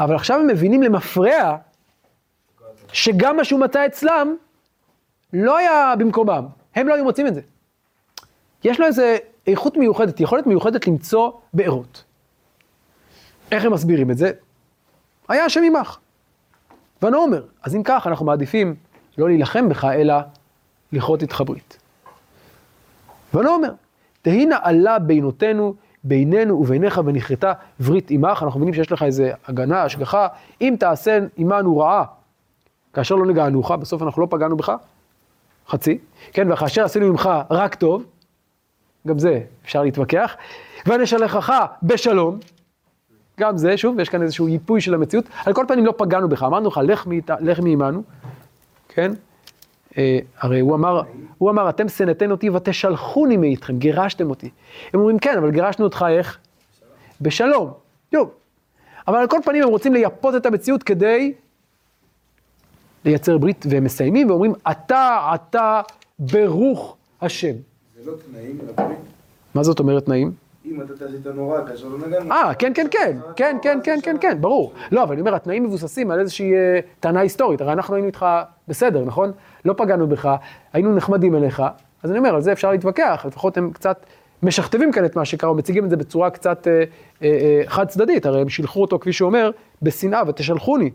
אבל 0.00 0.14
עכשיו 0.14 0.40
הם 0.40 0.46
מבינים 0.46 0.82
למפרע 0.82 1.56
שגם 2.92 3.36
מה 3.36 3.44
שהוא 3.44 3.60
מצא 3.60 3.86
אצלם 3.86 4.36
לא 5.32 5.56
היה 5.56 5.94
במקומם, 5.98 6.46
הם 6.74 6.88
לא 6.88 6.94
היו 6.94 7.04
מוצאים 7.04 7.26
את 7.26 7.34
זה. 7.34 7.40
יש 8.64 8.80
לו 8.80 8.86
איזה 8.86 9.16
איכות 9.46 9.76
מיוחדת, 9.76 10.20
יכולת 10.20 10.46
מיוחדת 10.46 10.86
למצוא 10.86 11.30
בארות. 11.54 12.04
איך 13.52 13.64
הם 13.64 13.72
מסבירים 13.72 14.10
את 14.10 14.18
זה? 14.18 14.30
היה 15.28 15.44
השם 15.44 15.62
עמך. 15.66 15.98
ונאמר, 17.02 17.42
אז 17.62 17.74
אם 17.76 17.82
כך, 17.82 18.06
אנחנו 18.06 18.26
מעדיפים 18.26 18.74
לא 19.18 19.28
להילחם 19.28 19.68
בך, 19.68 19.84
אלא 19.84 20.14
לכרות 20.92 21.22
איתך 21.22 21.42
ברית. 21.46 21.78
ונאמר, 23.34 23.72
תהי 24.22 24.46
נעלה 24.46 24.98
בינותינו, 24.98 25.74
בינינו 26.08 26.54
וביניך 26.60 27.00
ונכרתה 27.04 27.52
ברית 27.80 28.10
עמך. 28.10 28.42
אנחנו 28.42 28.60
מבינים 28.60 28.74
שיש 28.74 28.92
לך 28.92 29.02
איזה 29.02 29.32
הגנה, 29.48 29.82
השגחה. 29.82 30.26
אם 30.60 30.76
תעשה 30.78 31.18
עמנו 31.36 31.78
רעה, 31.78 32.04
כאשר 32.92 33.14
לא 33.14 33.26
נגענוך, 33.26 33.70
בסוף 33.70 34.02
אנחנו 34.02 34.22
לא 34.22 34.26
פגענו 34.30 34.56
בך, 34.56 34.72
חצי, 35.68 35.98
כן, 36.32 36.52
וכאשר 36.52 36.84
עשינו 36.84 37.10
ממך 37.10 37.30
רק 37.50 37.74
טוב, 37.74 38.04
גם 39.06 39.18
זה 39.18 39.40
אפשר 39.64 39.82
להתווכח, 39.82 40.36
ונשלחך 40.86 41.52
בשלום, 41.82 42.38
גם 43.40 43.56
זה, 43.56 43.76
שוב, 43.76 44.00
יש 44.00 44.08
כאן 44.08 44.22
איזשהו 44.22 44.48
ייפוי 44.48 44.80
של 44.80 44.94
המציאות, 44.94 45.24
על 45.44 45.52
כל 45.52 45.64
פנים 45.68 45.86
לא 45.86 45.94
פגענו 45.96 46.28
בך, 46.28 46.42
אמרנו 46.42 46.68
לך, 46.68 46.80
לך, 47.40 47.60
מעמנו, 47.60 48.02
כן? 48.88 49.12
אה, 49.98 50.18
הרי 50.38 50.60
הוא 50.60 50.74
אמר, 50.74 51.02
הוא 51.38 51.50
אמר, 51.50 51.68
אתם 51.68 51.88
שנאתם 51.88 52.30
אותי 52.30 52.50
ותשלחוני 52.50 53.36
מאיתכם, 53.36 53.78
גירשתם 53.78 54.30
אותי. 54.30 54.50
הם 54.92 55.00
אומרים, 55.00 55.18
כן, 55.18 55.38
אבל 55.38 55.50
גירשנו 55.50 55.84
אותך 55.84 56.04
איך? 56.08 56.38
בשלום. 57.20 57.72
שוב. 58.12 58.30
אבל 59.08 59.16
על 59.18 59.26
כל 59.26 59.38
פנים 59.44 59.62
הם 59.62 59.68
רוצים 59.68 59.92
לייפות 59.92 60.36
את 60.36 60.46
המציאות 60.46 60.82
כדי 60.82 61.32
לייצר 63.04 63.38
ברית, 63.38 63.66
והם 63.70 63.84
מסיימים 63.84 64.30
ואומרים, 64.30 64.52
אתה, 64.70 65.32
אתה, 65.34 65.80
ברוך 66.18 66.96
השם. 67.20 67.54
זה 67.96 68.10
לא 68.10 68.16
תנאים 68.30 68.58
לברית. 68.68 68.98
מה 69.54 69.62
זאת 69.62 69.78
אומרת 69.78 70.04
תנאים? 70.04 70.32
אם 70.66 70.82
אתה 70.82 70.96
תעשית 70.96 71.26
נורא, 71.26 71.60
כאשר 71.66 71.88
לא 71.88 72.08
נגענו. 72.08 72.32
אה, 72.32 72.54
כן, 72.54 72.72
כן, 72.74 72.86
כן, 72.90 73.16
כן, 73.36 73.56
כן, 73.62 73.78
כן, 73.82 73.98
כן, 74.02 74.16
כן, 74.20 74.40
ברור. 74.40 74.72
לא, 74.92 75.02
אבל 75.02 75.12
אני 75.12 75.20
אומר, 75.20 75.34
התנאים 75.34 75.64
מבוססים 75.64 76.10
על 76.10 76.20
איזושהי 76.20 76.54
אה, 76.54 76.80
טענה 77.00 77.20
היסטורית. 77.20 77.60
הרי 77.60 77.72
אנחנו 77.72 77.94
היינו 77.94 78.06
איתך 78.06 78.26
בסדר, 78.68 79.04
נכון? 79.04 79.32
לא 79.64 79.74
פגענו 79.76 80.06
בך, 80.06 80.34
היינו 80.72 80.94
נחמדים 80.94 81.34
אליך. 81.34 81.62
אז 82.02 82.10
אני 82.10 82.18
אומר, 82.18 82.34
על 82.34 82.40
זה 82.40 82.52
אפשר 82.52 82.70
להתווכח, 82.70 83.24
לפחות 83.28 83.56
הם 83.56 83.70
קצת 83.70 84.06
משכתבים 84.42 84.92
כאן 84.92 85.04
את 85.04 85.16
מה 85.16 85.24
שקרה, 85.24 85.50
ומציגים 85.50 85.84
את 85.84 85.90
זה 85.90 85.96
בצורה 85.96 86.30
קצת 86.30 86.68
אה, 86.68 86.72
אה, 87.22 87.28
אה, 87.28 87.62
חד 87.66 87.88
צדדית. 87.88 88.26
הרי 88.26 88.40
הם 88.40 88.48
שילחו 88.48 88.80
אותו, 88.80 88.98
כפי 88.98 89.12
שאומר, 89.12 89.50
בשנאה, 89.82 90.22
ותשלחוני. 90.26 90.90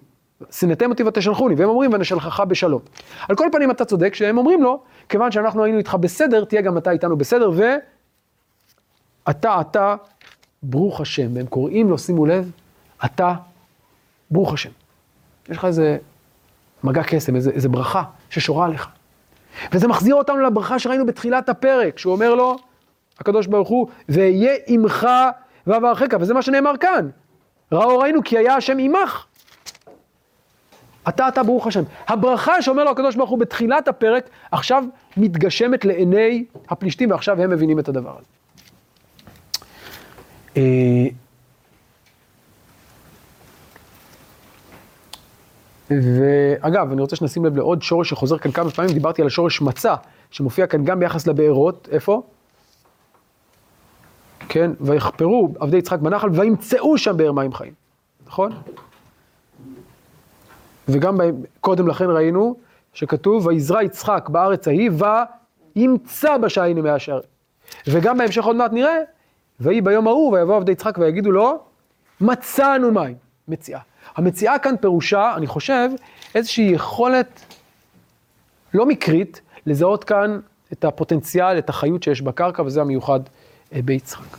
שנאתם 0.51 0.89
אותי 0.89 1.03
ותשלחוני, 1.03 1.55
והם 1.55 1.69
אומרים 1.69 1.93
ונשלחך 1.93 2.39
בשלום. 2.39 2.81
על 3.29 3.36
כל 3.36 3.47
פנים 3.51 3.71
אתה 3.71 3.86
צודק 3.86 4.15
שהם 4.15 4.38
אומרים 4.38 4.63
לו, 4.63 4.79
כיוון 5.10 5.31
שאנחנו 5.31 5.63
היינו 5.63 5.77
איתך 5.77 5.95
בסדר, 5.99 6.45
תהיה 6.45 6.62
גם 6.62 6.77
אתה 6.77 6.91
איתנו 6.91 7.17
בסדר, 7.17 7.51
ואתה, 7.55 7.75
אתה, 9.29 9.95
ברוך 10.63 11.01
השם. 11.01 11.36
והם 11.36 11.45
קוראים 11.45 11.89
לו, 11.89 11.97
שימו 11.97 12.25
לב, 12.25 12.51
אתה, 13.05 13.34
ברוך 14.31 14.53
השם. 14.53 14.69
יש 15.49 15.57
לך 15.57 15.65
איזה 15.65 15.97
מגע 16.84 17.03
קסם, 17.03 17.36
איזה, 17.36 17.51
איזה 17.51 17.69
ברכה 17.69 18.03
ששורה 18.29 18.65
עליך. 18.65 18.88
וזה 19.71 19.88
מחזיר 19.88 20.15
אותנו 20.15 20.38
לברכה 20.38 20.79
שראינו 20.79 21.05
בתחילת 21.05 21.49
הפרק, 21.49 21.97
שהוא 21.97 22.13
אומר 22.13 22.36
לו, 22.36 22.57
הקדוש 23.19 23.47
ברוך 23.47 23.69
הוא, 23.69 23.88
ואהיה 24.10 24.53
עמך 24.67 25.07
ואברכך, 25.67 26.17
וזה 26.19 26.34
מה 26.34 26.41
שנאמר 26.41 26.77
כאן. 26.77 27.10
ראו 27.71 27.99
ראינו 27.99 28.23
כי 28.23 28.38
היה 28.38 28.55
השם 28.55 28.77
עמך. 28.79 29.25
אתה, 31.10 31.27
אתה, 31.27 31.43
ברוך 31.43 31.67
השם. 31.67 31.84
הברכה 32.07 32.62
שאומר 32.62 32.84
לו 32.84 32.91
הקדוש 32.91 33.15
ברוך 33.15 33.29
הוא 33.29 33.39
בתחילת 33.39 33.88
הפרק, 33.88 34.29
עכשיו 34.51 34.84
מתגשמת 35.17 35.86
לעיני 35.86 36.45
הפלישתים, 36.69 37.12
ועכשיו 37.12 37.41
הם 37.41 37.49
מבינים 37.49 37.79
את 37.79 37.89
הדבר 37.89 38.12
הזה. 38.17 38.27
אה, 40.58 41.08
ואגב, 45.92 46.92
אני 46.92 47.02
רוצה 47.02 47.16
שנשים 47.16 47.46
לב 47.46 47.58
לעוד 47.58 47.82
שורש 47.82 48.10
שחוזר 48.10 48.38
כאן 48.38 48.52
כמה 48.52 48.72
פעמים, 48.72 48.94
דיברתי 48.94 49.22
על 49.22 49.28
השורש 49.28 49.62
מצה, 49.62 49.96
שמופיע 50.32 50.68
כאן 50.68 50.86
גם 50.86 51.00
ביחס 51.00 51.28
לבארות, 51.28 51.90
איפה? 51.92 52.22
כן, 54.50 54.72
ויחפרו 54.82 55.54
עבדי 55.60 55.78
יצחק 55.78 56.00
בנחל 56.00 56.30
וימצאו 56.32 56.98
שם 56.98 57.18
באר 57.18 57.32
מים 57.32 57.54
חיים, 57.54 57.74
נכון? 58.28 58.52
וגם 60.88 61.18
קודם 61.60 61.88
לכן 61.88 62.06
ראינו 62.10 62.56
שכתוב, 62.94 63.48
ויזרע 63.48 63.84
יצחק 63.84 64.30
בארץ 64.30 64.68
ההיא, 64.68 64.92
וימצא 65.76 66.38
בשעין 66.38 66.78
ימי 66.78 66.90
השערים. 66.90 67.30
וגם 67.88 68.18
בהמשך 68.18 68.44
עוד 68.44 68.56
מעט 68.56 68.74
נראה, 68.74 68.98
ויהי 69.62 69.82
ביום 69.82 70.08
ההוא, 70.08 70.34
ויבוא 70.34 70.56
עבדי 70.56 70.71
יצחק 70.71 70.97
ויגידו 70.97 71.32
לו, 71.32 71.60
מצאנו 72.21 72.91
מים, 72.91 73.15
מציאה. 73.47 73.80
המציאה 74.15 74.60
כאן 74.60 74.76
פירושה, 74.82 75.34
אני 75.36 75.47
חושב, 75.47 75.89
איזושהי 76.36 76.65
יכולת 76.65 77.39
לא 78.74 78.86
מקרית, 78.86 79.41
לזהות 79.65 80.04
כאן 80.04 80.39
את 80.74 80.86
הפוטנציאל, 80.86 81.58
את 81.58 81.69
החיות 81.69 82.04
שיש 82.04 82.21
בקרקע, 82.21 82.62
וזה 82.62 82.82
המיוחד 82.82 83.19
אה, 83.74 83.80
ביצחק. 83.86 84.38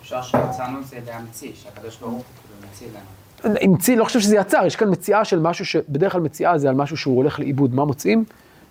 אפשר 0.00 0.22
שמצאנו 0.22 0.80
את 0.80 0.86
זה 0.86 0.98
להמציא, 1.06 1.50
שהקדוש 1.54 1.96
ברוך 1.96 2.12
הוא 2.12 2.22
כאילו 2.22 2.68
ממציא 2.68 2.86
לנו. 2.86 3.56
המציא, 3.62 3.96
לא 3.96 4.04
חושב 4.04 4.20
שזה 4.20 4.36
יצר, 4.36 4.62
יש 4.66 4.76
כאן 4.76 4.90
מציאה 4.90 5.24
של 5.24 5.38
משהו 5.38 5.66
שבדרך 5.66 6.12
כלל 6.12 6.20
מציאה 6.20 6.58
זה 6.58 6.68
על 6.68 6.74
משהו 6.74 6.96
שהוא 6.96 7.16
הולך 7.16 7.40
לאיבוד. 7.40 7.74
מה 7.74 7.84
מוצאים? 7.84 8.24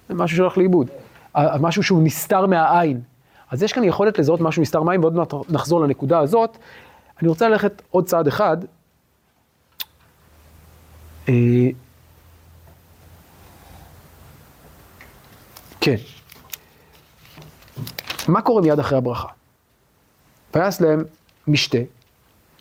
זה 0.10 0.16
משהו 0.16 0.38
שהולך 0.38 0.58
לאיבוד. 0.58 0.88
משהו 1.36 1.84
שהוא 1.84 2.04
נסתר 2.04 2.46
מהעין. 2.46 3.02
אז 3.56 3.64
יש 3.64 3.74
כאן 3.74 3.84
יכולת 3.84 4.20
לזהות 4.20 4.42
משהו 4.42 4.62
נסתר 4.62 4.84
מהעין, 4.84 5.02
ועוד 5.02 5.16
מעט 5.16 5.34
נחזור 5.50 5.82
לנקודה 5.82 6.20
הזאת. 6.20 6.58
אני 7.22 7.28
רוצה 7.28 7.50
ללכת 7.50 7.82
עוד 7.92 8.06
צעד 8.06 8.28
אחד. 8.28 8.58
אה, 11.30 11.34
כן. 15.82 15.96
מה 18.28 18.42
קורה 18.42 18.62
מיד 18.62 18.80
אחרי 18.80 18.98
הברכה? 18.98 19.28
ויעש 20.54 20.82
להם 20.82 21.04
משתה, 21.48 21.78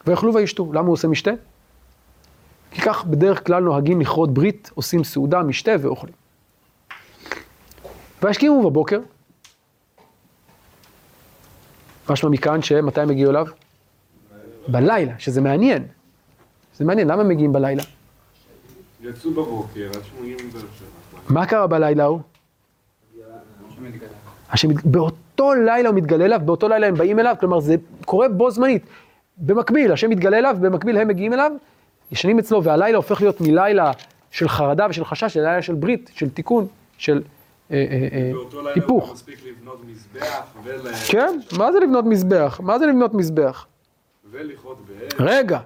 ויאכלו 0.06 0.34
וישתו. 0.34 0.72
למה 0.72 0.86
הוא 0.86 0.92
עושה 0.92 1.08
משתה? 1.08 1.30
כי 2.70 2.80
כך 2.80 3.04
בדרך 3.04 3.46
כלל 3.46 3.62
נוהגים 3.62 4.00
לכרות 4.00 4.34
ברית, 4.34 4.70
עושים 4.74 5.04
סעודה, 5.04 5.42
משתה 5.42 5.72
ואוכלים. 5.80 6.14
וישכימו 8.22 8.70
בבוקר, 8.70 8.98
משמע 12.10 12.30
מכאן 12.30 12.62
שמתי 12.62 13.00
הם 13.00 13.10
הגיעו 13.10 13.30
אליו? 13.30 13.46
בלילה, 14.68 15.12
שזה 15.18 15.40
מעניין. 15.40 15.82
זה 16.76 16.84
מעניין, 16.84 17.08
למה 17.08 17.20
הם 17.20 17.28
מגיעים 17.28 17.52
בלילה? 17.52 17.82
יצאו 19.02 19.30
בבוקר, 19.30 19.90
עד 19.94 20.00
שמגיעים 20.04 20.38
מבאר 20.48 20.60
שבע. 20.60 21.18
מה 21.28 21.46
קרה 21.46 21.66
בלילה 21.66 22.02
ההוא? 22.02 22.20
השם, 24.50 24.68
באותו 24.84 25.54
לילה 25.54 25.88
הוא 25.88 25.96
מתגלה 25.96 26.24
אליו, 26.24 26.40
באותו 26.44 26.68
לילה 26.68 26.86
הם 26.86 26.94
באים 26.94 27.18
אליו, 27.18 27.36
כלומר 27.40 27.60
זה 27.60 27.76
קורה 28.04 28.28
בו 28.28 28.50
זמנית. 28.50 28.82
במקביל, 29.38 29.92
השם 29.92 30.10
מתגלה 30.10 30.38
אליו, 30.38 30.56
במקביל 30.60 30.98
הם 30.98 31.08
מגיעים 31.08 31.32
אליו, 31.32 31.52
ישנים 32.12 32.38
אצלו, 32.38 32.64
והלילה 32.64 32.96
הופך 32.96 33.20
להיות 33.20 33.40
מלילה 33.40 33.92
של 34.30 34.48
חרדה 34.48 34.86
ושל 34.90 35.04
חשש, 35.04 35.36
ללילה 35.36 35.62
של 35.62 35.74
ברית, 35.74 36.10
של 36.14 36.30
תיקון, 36.30 36.66
של 36.98 37.22
אה, 37.74 37.86
אה, 37.90 38.66
אה, 38.66 38.72
היפוך. 38.74 39.12
מספיק 39.12 39.38
לבנות 39.46 39.80
מזבח 39.86 40.44
ול... 40.64 40.92
כן, 41.08 41.38
מה 41.58 41.72
זה 41.72 41.80
לבנות 41.80 42.04
מזבח? 42.04 42.60
מה 42.62 42.78
זה 42.78 42.86
לבנות 42.86 43.14
מזבח? 43.14 43.66
ולכרות 44.30 44.78
באר. 44.88 45.26
רגע, 45.26 45.58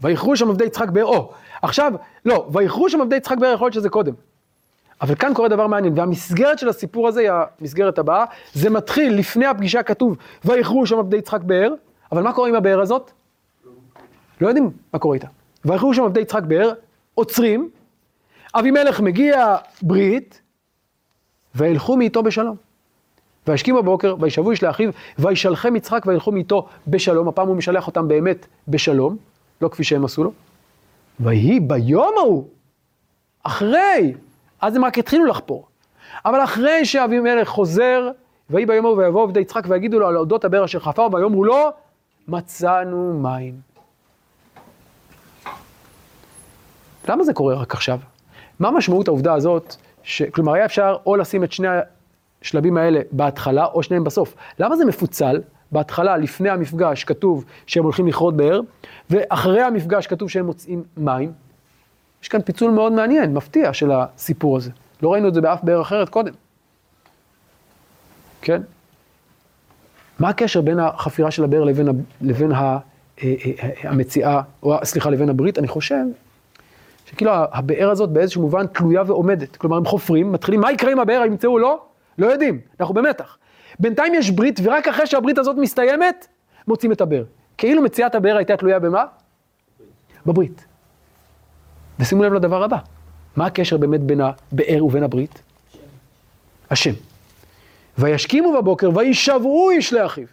ויכרו 0.00 0.36
שם 0.36 0.50
עבדי 0.50 0.64
יצחק 0.64 0.88
באר, 0.88 1.04
או, 1.04 1.32
עכשיו, 1.62 1.92
לא, 2.24 2.48
ויכרו 2.52 2.90
שם 2.90 3.00
עבדי 3.00 3.16
יצחק 3.16 3.38
באר, 3.38 3.52
יכול 3.54 3.64
להיות 3.64 3.74
שזה 3.74 3.88
קודם. 3.88 4.12
אבל 5.00 5.14
כאן 5.14 5.34
קורה 5.34 5.48
דבר 5.48 5.66
מעניין, 5.66 5.98
והמסגרת 5.98 6.58
של 6.58 6.68
הסיפור 6.68 7.08
הזה 7.08 7.20
היא 7.20 7.30
המסגרת 7.60 7.98
הבאה, 7.98 8.24
זה 8.52 8.70
מתחיל 8.70 9.14
לפני 9.14 9.46
הפגישה 9.46 9.82
כתוב, 9.82 10.16
ויכרו 10.44 10.86
שם 10.86 10.98
עבדי 10.98 11.16
יצחק 11.16 11.40
באר, 11.40 11.72
אבל 12.12 12.22
מה 12.22 12.32
קורה 12.32 12.48
עם 12.48 12.54
הבאר 12.54 12.80
הזאת? 12.80 13.10
לא 14.40 14.48
יודעים 14.48 14.70
מה 14.92 14.98
קורה 14.98 15.14
איתה. 15.14 15.28
ויכרו 15.64 15.94
שם 15.94 16.02
עבדי 16.02 16.20
יצחק 16.20 16.42
באר, 16.42 16.72
עוצרים, 17.14 17.70
אבימלך 18.54 19.00
מגיע 19.00 19.56
ברית, 19.82 20.39
וילכו 21.54 21.96
מאיתו 21.96 22.22
בשלום. 22.22 22.56
וישכים 23.46 23.76
בבוקר, 23.76 24.14
וישבו 24.20 24.50
איש 24.50 24.62
לאחיו, 24.62 24.90
וישלחם 25.18 25.76
יצחק 25.76 26.02
וילכו 26.06 26.32
מאיתו 26.32 26.66
בשלום, 26.86 27.28
הפעם 27.28 27.48
הוא 27.48 27.56
משלח 27.56 27.86
אותם 27.86 28.08
באמת 28.08 28.46
בשלום, 28.68 29.16
לא 29.60 29.68
כפי 29.68 29.84
שהם 29.84 30.04
עשו 30.04 30.24
לו. 30.24 30.32
ויהי 31.20 31.60
ביום 31.60 32.14
ההוא, 32.18 32.44
אחרי, 33.42 34.14
אז 34.60 34.76
הם 34.76 34.84
רק 34.84 34.98
התחילו 34.98 35.24
לחפור, 35.24 35.66
אבל 36.24 36.44
אחרי 36.44 36.84
שאבימלך 36.84 37.48
חוזר, 37.48 38.10
ויהי 38.50 38.66
ביום 38.66 38.86
ההוא 38.86 38.98
ויבואו 38.98 39.22
עבדי 39.22 39.40
יצחק 39.40 39.64
ויגידו 39.68 39.98
לו 39.98 40.08
על 40.08 40.16
אודות 40.16 40.44
הבאר 40.44 40.64
אשר 40.64 40.80
חפר, 40.80 41.08
ויאמרו 41.12 41.44
לו, 41.44 41.70
מצאנו 42.28 43.20
מים. 43.22 43.54
למה 47.08 47.24
זה 47.24 47.32
קורה 47.32 47.54
רק 47.54 47.74
עכשיו? 47.74 47.98
מה 48.60 48.70
משמעות 48.70 49.08
העובדה 49.08 49.34
הזאת, 49.34 49.76
ש... 50.02 50.22
כלומר 50.22 50.52
היה 50.54 50.64
אפשר 50.64 50.96
או 51.06 51.16
לשים 51.16 51.44
את 51.44 51.52
שני 51.52 51.68
השלבים 52.42 52.76
האלה 52.76 53.00
בהתחלה 53.12 53.64
או 53.64 53.82
שניהם 53.82 54.04
בסוף. 54.04 54.34
למה 54.58 54.76
זה 54.76 54.84
מפוצל? 54.84 55.40
בהתחלה, 55.72 56.16
לפני 56.16 56.50
המפגש, 56.50 57.04
כתוב 57.04 57.44
שהם 57.66 57.84
הולכים 57.84 58.06
לכרות 58.06 58.36
באר, 58.36 58.60
ואחרי 59.10 59.62
המפגש 59.62 60.06
כתוב 60.06 60.30
שהם 60.30 60.46
מוצאים 60.46 60.82
מים. 60.96 61.32
יש 62.22 62.28
כאן 62.28 62.42
פיצול 62.42 62.70
מאוד 62.70 62.92
מעניין, 62.92 63.34
מפתיע, 63.34 63.72
של 63.72 63.90
הסיפור 63.92 64.56
הזה. 64.56 64.70
לא 65.02 65.12
ראינו 65.12 65.28
את 65.28 65.34
זה 65.34 65.40
באף 65.40 65.62
באר 65.62 65.82
אחרת 65.82 66.08
קודם. 66.08 66.32
כן? 68.42 68.62
מה 70.18 70.28
הקשר 70.28 70.60
בין 70.60 70.78
החפירה 70.78 71.30
של 71.30 71.44
הבאר 71.44 71.64
לבין, 71.64 71.88
ה- 71.88 71.92
לבין 72.20 72.52
ה, 72.52 72.58
אה, 72.58 72.78
אה, 73.22 73.34
אה, 73.62 73.90
המציאה, 73.90 74.42
או 74.62 74.76
סליחה, 74.84 75.10
לבין 75.10 75.28
הברית? 75.28 75.58
אני 75.58 75.68
חושב 75.68 76.04
שכאילו 77.10 77.32
הבאר 77.52 77.90
הזאת 77.90 78.10
באיזשהו 78.10 78.42
מובן 78.42 78.66
תלויה 78.66 79.02
ועומדת. 79.06 79.56
כלומר, 79.56 79.76
הם 79.76 79.84
חופרים, 79.84 80.32
מתחילים, 80.32 80.60
מה 80.60 80.72
יקרה 80.72 80.92
עם 80.92 81.00
הבאר, 81.00 81.24
ימצאו 81.26 81.50
או 81.50 81.58
לא? 81.58 81.82
לא 82.18 82.26
יודעים, 82.26 82.60
אנחנו 82.80 82.94
במתח. 82.94 83.38
בינתיים 83.80 84.14
יש 84.14 84.30
ברית, 84.30 84.60
ורק 84.62 84.88
אחרי 84.88 85.06
שהברית 85.06 85.38
הזאת 85.38 85.56
מסתיימת, 85.56 86.26
מוצאים 86.68 86.92
את 86.92 87.00
הבאר. 87.00 87.24
כאילו 87.58 87.82
מציאת 87.82 88.14
הבאר 88.14 88.36
הייתה 88.36 88.56
תלויה 88.56 88.78
במה? 88.78 89.04
בברית. 90.26 90.64
ושימו 91.98 92.22
לב 92.22 92.32
לדבר 92.32 92.62
הבא, 92.62 92.78
מה 93.36 93.46
הקשר 93.46 93.76
באמת 93.76 94.00
בין 94.00 94.20
הבאר 94.20 94.84
ובין 94.84 95.02
הברית? 95.02 95.42
השם. 96.70 96.92
וישכימו 97.98 98.52
בבוקר 98.52 98.90
וישבעו 98.94 99.70
איש 99.70 99.92
לאחיו. 99.92 100.26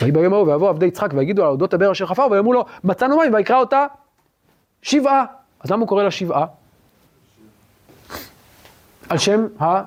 ויהי 0.00 0.12
ביום 0.12 0.32
ההוא 0.32 0.48
ויבוא 0.48 0.68
עבדי 0.68 0.86
יצחק 0.86 1.10
ויגידו 1.14 1.42
על 1.42 1.48
אודות 1.48 1.74
הבאר 1.74 1.92
אשר 1.92 2.06
חפר 2.06 2.26
ויאמרו 2.30 2.52
לו 2.52 2.64
מצאנו 2.84 3.16
מים 3.16 3.34
ויקרא 3.34 3.58
אותה 3.58 3.86
שבעה. 4.82 5.24
אז 5.60 5.70
למה 5.70 5.80
הוא 5.80 5.88
קורא 5.88 6.02
לה 6.02 6.10
שבעה? 6.10 6.46
על 9.08 9.18
שם 9.18 9.46
ה... 9.60 9.82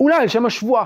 אולי 0.00 0.16
על 0.16 0.28
שם 0.28 0.46
השבועה. 0.46 0.84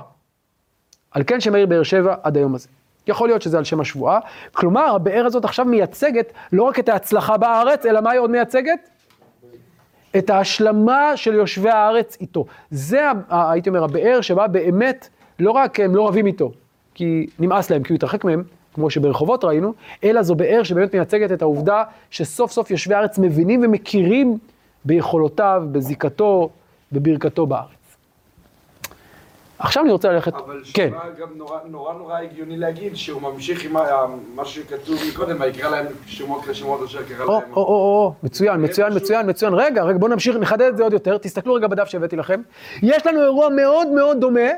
על 1.10 1.22
כן 1.26 1.40
שמאיר 1.40 1.66
באר 1.66 1.82
שבע 1.82 2.14
עד 2.22 2.36
היום 2.36 2.54
הזה. 2.54 2.68
יכול 3.06 3.28
להיות 3.28 3.42
שזה 3.42 3.58
על 3.58 3.64
שם 3.64 3.80
השבועה. 3.80 4.20
כלומר, 4.52 4.94
הבאר 4.94 5.26
הזאת 5.26 5.44
עכשיו 5.44 5.64
מייצגת 5.64 6.32
לא 6.52 6.62
רק 6.62 6.78
את 6.78 6.88
ההצלחה 6.88 7.36
בארץ, 7.36 7.86
אלא 7.86 8.00
מה 8.00 8.10
היא 8.10 8.20
עוד 8.20 8.30
מייצגת? 8.30 8.88
את 10.18 10.30
ההשלמה 10.30 11.16
של 11.16 11.34
יושבי 11.34 11.70
הארץ 11.70 12.16
איתו. 12.20 12.44
זה, 12.70 13.10
הייתי 13.30 13.68
אומר, 13.68 13.84
הבאר 13.84 14.20
שבה 14.20 14.46
באמת, 14.46 15.08
לא 15.38 15.50
רק 15.50 15.80
הם 15.80 15.96
לא 15.96 16.08
רבים 16.08 16.26
איתו, 16.26 16.52
כי 16.94 17.26
נמאס 17.38 17.70
להם, 17.70 17.82
כי 17.82 17.92
הוא 17.92 17.96
התרחק 17.96 18.24
מהם, 18.24 18.44
כמו 18.74 18.90
שברחובות 18.90 19.44
ראינו, 19.44 19.74
אלא 20.04 20.22
זו 20.22 20.34
באר 20.34 20.62
שבאמת 20.62 20.94
מייצגת 20.94 21.32
את 21.32 21.42
העובדה 21.42 21.84
שסוף 22.10 22.52
סוף 22.52 22.70
יושבי 22.70 22.94
הארץ 22.94 23.18
מבינים 23.18 23.60
ומכירים 23.64 24.38
ביכולותיו, 24.84 25.62
בזיקתו, 25.72 26.50
בברכתו 26.92 27.46
בארץ. 27.46 27.68
עכשיו 29.58 29.82
אני 29.82 29.92
רוצה 29.92 30.12
ללכת, 30.12 30.34
אבל 30.34 30.62
כן, 30.74 30.88
שבא 30.88 31.10
גם 31.20 31.28
נורא 31.34 31.58
נורא 31.64 31.92
נורא 31.92 32.18
הגיוני 32.18 32.56
להגיד 32.56 32.96
שהוא 32.96 33.22
ממשיך 33.22 33.64
עם 33.64 33.76
מה 34.34 34.44
שכתוב 34.44 34.98
מקודם, 35.12 35.40
ויקרא 35.40 35.70
להם 35.70 35.86
שמות 36.06 36.44
כשמות 36.44 36.82
אשר 36.82 37.02
קרא 37.02 37.24
או, 37.24 37.40
להם. 37.40 37.52
או, 37.52 37.56
או, 37.56 37.64
או, 37.64 38.14
מצוין, 38.22 38.64
מצוין, 38.64 38.92
מצוין, 38.96 39.30
מצוין. 39.30 39.54
רגע, 39.54 39.82
רגע, 39.82 39.98
בואו 39.98 40.10
נמשיך, 40.10 40.36
נחדד 40.36 40.66
את 40.66 40.76
זה 40.76 40.82
עוד 40.82 40.92
יותר. 40.92 41.18
תסתכלו 41.18 41.54
רגע 41.54 41.66
בדף 41.66 41.84
שהבאתי 41.84 42.16
לכם. 42.16 42.42
יש 42.82 43.06
לנו 43.06 43.22
אירוע 43.22 43.48
מאוד 43.48 43.88
מאוד 43.88 44.20
דומה 44.20 44.50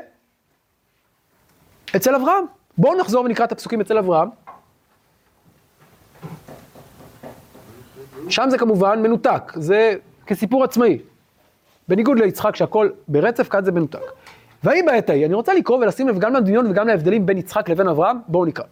אצל 1.95 2.15
אברהם. 2.15 2.45
בואו 2.77 2.95
נחזור 2.99 3.25
ונקרא 3.25 3.45
את 3.45 3.51
הפסוקים 3.51 3.81
אצל 3.81 3.97
אברהם. 3.97 4.29
שם 8.29 8.45
זה 8.49 8.57
כמובן 8.57 9.01
מנותק, 9.01 9.51
זה 9.55 9.95
כסיפור 10.27 10.63
עצמאי. 10.63 10.99
בניגוד 11.87 12.19
ליצחק 12.19 12.55
שהכל 12.55 12.89
ברצף, 13.07 13.49
כאן 13.49 13.65
זה 13.65 13.71
מנותק. 13.71 14.11
ויהי 14.63 14.83
בעת 14.83 15.09
ההיא, 15.09 15.25
אני 15.25 15.33
רוצה 15.33 15.53
לקרוא 15.53 15.77
ולשים 15.77 16.07
לב 16.07 16.19
גם 16.19 16.33
לדמיון 16.33 16.67
וגם 16.67 16.87
להבדלים 16.87 17.25
בין 17.25 17.37
יצחק 17.37 17.69
לבין 17.69 17.87
אברהם, 17.87 18.17
בואו 18.27 18.45
נקרא. 18.45 18.65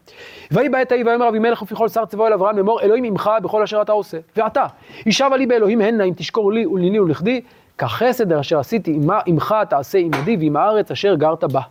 ויהי 0.52 0.70
בעת 0.70 0.92
ההיא 0.92 1.06
ויאמר 1.06 1.30
אבימלך 1.30 1.62
ופיכל 1.62 1.90
שר 1.90 2.06
צבאו 2.06 2.28
אל 2.28 2.34
אברהם 2.34 2.58
לאמור 2.58 2.82
אלוהים 2.82 3.04
עמך 3.04 3.30
בכל 3.44 3.64
אשר 3.64 3.82
אתה 3.82 3.92
עושה. 3.92 4.18
ועתה, 4.36 4.66
ישבה 5.06 5.38
לי 5.38 5.46
באלוהים 5.46 5.82
הנה 5.82 6.04
אם 6.04 6.14
תשקור 6.16 6.54
לי 6.54 6.66
ולניני 6.66 7.00
ולכדי, 7.00 7.42
כחסד 7.78 8.34
אשר 8.34 8.60
עשיתי 8.60 9.00
עמך 9.26 9.56
תעשה 9.70 9.98
עמדי 9.98 10.38
ועם 10.40 10.56
הארץ 10.56 10.92
אשר 10.92 11.16
גרת 11.16 11.44
בה. 11.44 11.62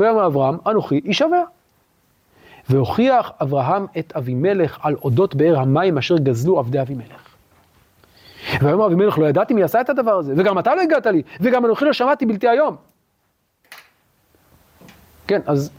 ויאמר 0.00 0.26
אברהם 0.26 0.56
אנוכי 0.66 1.00
ישבע. 1.04 1.42
והוכיח 2.70 3.32
אברהם 3.42 3.86
את 3.98 4.12
אבימלך 4.16 4.78
על 4.82 4.94
אודות 5.04 5.34
באר 5.34 5.58
המים 5.58 5.98
אשר 5.98 6.16
גזלו 6.18 6.58
עבדי 6.58 6.80
אבימלך. 6.80 7.26
ויאמר 8.62 8.86
אבימלך 8.86 9.18
לא 9.18 9.26
ידעתי 9.26 9.54
מי 9.54 9.62
עשה 9.62 9.80
את 9.80 9.90
הדבר 9.90 10.12
הזה, 10.12 10.34
וגם 10.36 10.58
אתה 10.58 10.74
לא 10.74 10.82
הגעת 10.82 11.06
לי, 11.06 11.22
וגם 11.40 11.66
אנוכי 11.66 11.84
לא 11.84 11.92
שמעתי 11.92 12.26
בלתי 12.26 12.48
היום. 12.48 12.76
כן, 15.26 15.40
אז 15.46 15.70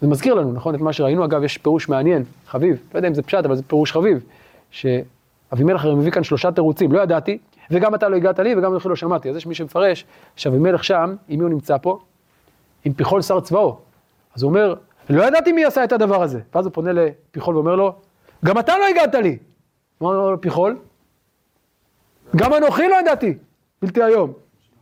זה 0.00 0.08
מזכיר 0.08 0.34
לנו, 0.34 0.52
נכון, 0.52 0.74
את 0.74 0.80
מה 0.80 0.92
שראינו, 0.92 1.24
אגב, 1.24 1.42
יש 1.42 1.58
פירוש 1.58 1.88
מעניין, 1.88 2.24
חביב, 2.46 2.76
לא 2.92 2.98
יודע 2.98 3.08
אם 3.08 3.14
זה 3.14 3.22
פשט, 3.22 3.44
אבל 3.44 3.56
זה 3.56 3.62
פירוש 3.62 3.92
חביב, 3.92 4.24
שאבימלך 4.70 5.84
הרי 5.84 5.94
מביא 5.94 6.10
כאן 6.10 6.24
שלושה 6.24 6.52
תירוצים, 6.52 6.92
לא 6.92 7.00
ידעתי, 7.00 7.38
וגם 7.70 7.94
אתה 7.94 8.08
לא 8.08 8.16
הגעת 8.16 8.38
לי, 8.38 8.54
וגם 8.56 8.72
אנוכי 8.72 8.88
לא 8.88 8.96
שמעתי. 8.96 9.30
אז 9.30 9.36
יש 9.36 9.46
מי 9.46 9.54
שמפרש 9.54 10.04
שאבימלך 10.36 10.84
שם, 10.84 11.14
עם 11.28 11.38
מי 11.38 11.44
הוא 11.44 11.50
נמצא 11.50 11.76
פה? 11.82 11.98
עם 12.88 12.94
פיחול 12.94 13.22
שר 13.22 13.40
צבאו. 13.40 13.78
אז 14.34 14.42
הוא 14.42 14.48
אומר, 14.48 14.74
לא 15.10 15.22
ידעתי 15.24 15.52
מי 15.52 15.64
עשה 15.64 15.84
את 15.84 15.92
הדבר 15.92 16.22
הזה. 16.22 16.40
ואז 16.54 16.66
הוא 16.66 16.72
פונה 16.72 16.92
לפיחול 16.92 17.56
ואומר 17.56 17.76
לו, 17.76 17.94
גם 18.44 18.58
אתה 18.58 18.78
לא 18.78 18.86
הגעת 18.86 19.14
לי. 19.14 19.38
מה 20.00 20.08
אומר 20.08 20.30
לו 20.30 20.40
פיחול? 20.40 20.78
גם 22.36 22.54
אנוכי 22.54 22.88
לא 22.88 22.94
ידעתי, 23.00 23.34
בלתי 23.82 24.02
היום. 24.02 24.32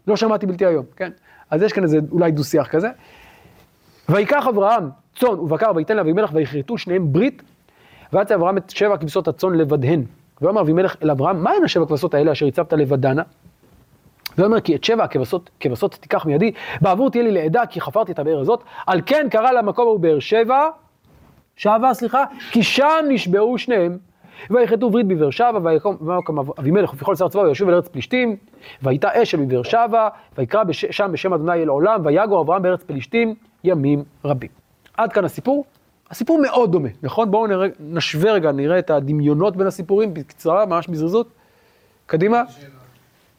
לא 0.06 0.16
שמעתי 0.16 0.46
בלתי 0.46 0.66
היום, 0.66 0.84
כן? 0.96 1.10
אז 1.50 1.62
יש 1.62 1.72
כאן 1.72 1.82
איזה 1.82 1.98
אולי 2.10 2.30
דו-שיח 2.30 2.68
כזה. 2.68 2.88
ויקח 4.08 4.46
אברהם 4.46 4.90
צאן 5.18 5.28
ובקר 5.28 5.72
וייתן 5.76 5.96
לאבימלך 5.96 6.30
ויכרתו 6.34 6.78
שניהם 6.78 7.12
ברית, 7.12 7.42
ויצא 8.12 8.34
אברהם 8.34 8.56
את 8.56 8.70
שבע 8.70 8.96
כבשות 8.96 9.28
הצאן 9.28 9.54
לבדהן. 9.54 10.04
ויאמר 10.42 10.60
אבימלך 10.60 10.96
אל 11.02 11.10
אברהם, 11.10 11.42
מה 11.42 11.50
הן 11.50 11.64
השבע 11.64 11.86
כבשות 11.86 12.14
האלה 12.14 12.32
אשר 12.32 12.46
הצבת 12.46 12.72
לבדנה? 12.72 13.22
ואומר 14.38 14.60
כי 14.60 14.76
את 14.76 14.84
שבע 14.84 15.04
הכבשות, 15.04 15.50
כבשות 15.60 15.94
תיקח 15.94 16.26
מידי, 16.26 16.52
בעבור 16.80 17.10
תהיה 17.10 17.24
לי 17.24 17.30
לעדה 17.32 17.66
כי 17.66 17.80
חפרתי 17.80 18.12
את 18.12 18.18
הבאר 18.18 18.40
הזאת, 18.40 18.62
על 18.86 19.00
כן 19.06 19.26
קרא 19.30 19.52
למקום 19.52 19.86
ההוא 19.86 20.00
באר 20.00 20.18
שבע, 20.18 20.68
שבה 21.56 21.94
סליחה, 21.94 22.24
כי 22.50 22.62
שם 22.62 23.04
נשבעו 23.08 23.58
שניהם. 23.58 23.98
ויחטאו 24.50 24.90
ברית 24.90 25.06
בבאר 25.06 25.30
שבע, 25.30 25.58
ויקום 25.62 26.38
אבימלך 26.58 26.94
ופיכל 26.94 27.16
שר 27.16 27.28
צבא 27.28 27.40
וישוב 27.40 27.68
אל 27.68 27.74
ארץ 27.74 27.88
פלישתים, 27.88 28.36
והייתה 28.82 29.22
אשל 29.22 29.36
בבאר 29.44 29.62
שבע, 29.62 30.08
ויקרא 30.38 30.64
בש, 30.64 30.84
שם 30.84 31.12
בשם 31.12 31.32
אדוני 31.34 31.62
אל 31.62 31.68
עולם, 31.68 32.00
ויגור 32.04 32.42
אברהם 32.42 32.62
בארץ 32.62 32.82
פלישתים 32.82 33.34
ימים 33.64 34.04
רבים. 34.24 34.50
עד 34.96 35.12
כאן 35.12 35.24
הסיפור. 35.24 35.64
הסיפור 36.10 36.42
מאוד 36.42 36.72
דומה, 36.72 36.88
נכון? 37.02 37.30
בואו 37.30 37.46
נראה, 37.46 37.66
נשווה 37.80 38.32
רגע, 38.32 38.52
נראה 38.52 38.78
את 38.78 38.90
הדמיונות 38.90 39.56
בין 39.56 39.66
הסיפורים, 39.66 40.14
בקצרה, 40.14 40.66
ממש 40.66 40.88
בזריזות. 40.88 41.28
קדימה. 42.06 42.42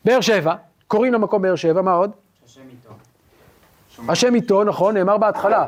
באר 0.06 0.22
שבע, 0.22 0.56
קוראים 0.88 1.14
למקום 1.14 1.42
באר 1.42 1.56
שבע, 1.56 1.82
מה 1.82 1.94
עוד? 1.94 2.12
השם 2.46 2.62
איתו. 2.70 4.12
השם 4.12 4.36
איתו, 4.36 4.64
נכון, 4.64 4.98
נאמר 4.98 5.18
בהתחלה. 5.18 5.68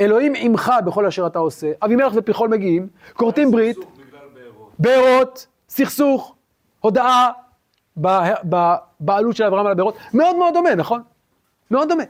אלוהים 0.00 0.32
עמך 0.36 0.72
בכל 0.86 1.06
אשר 1.06 1.26
אתה 1.26 1.38
עושה. 1.38 1.72
אבימלך 1.84 2.12
ופיחול 2.16 2.48
מגיעים, 2.48 2.88
כורתים 3.14 3.50
ברית, 3.50 3.76
בארות. 4.78 5.46
סכסוך, 5.68 6.34
הודעה 6.80 7.30
ב- 8.00 8.32
בבעלות 8.44 9.36
של 9.36 9.44
אברהם 9.44 9.66
על 9.66 9.72
הבארות. 9.72 9.96
מאוד 10.14 10.36
מאוד 10.36 10.54
דומה, 10.54 10.74
נכון? 10.74 11.02
מאוד 11.70 11.88
דומה. 11.88 12.02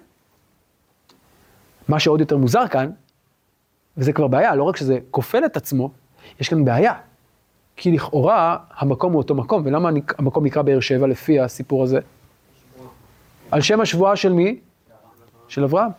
מה 1.89 2.01
שעוד 2.01 2.21
יותר 2.21 2.37
מוזר 2.37 2.69
כאן, 2.69 2.91
וזה 3.97 4.13
כבר 4.13 4.27
בעיה, 4.27 4.55
לא 4.55 4.63
רק 4.63 4.77
שזה 4.77 4.99
כופל 5.11 5.45
את 5.45 5.57
עצמו, 5.57 5.91
יש 6.41 6.49
כאן 6.49 6.65
בעיה. 6.65 6.95
כי 7.77 7.93
לכאורה 7.93 8.57
המקום 8.77 9.13
הוא 9.13 9.19
אותו 9.19 9.35
מקום, 9.35 9.63
ולמה 9.65 9.89
המקום 10.19 10.47
נקרא 10.47 10.63
באר 10.63 10.81
שבע 10.81 11.07
לפי 11.07 11.41
הסיפור 11.41 11.83
הזה? 11.83 12.01
על 13.51 13.61
שם 13.61 13.81
השבועה 13.81 14.17
של 14.17 14.33
מי? 14.33 14.61
של 15.49 15.65
אברהם. 15.65 15.91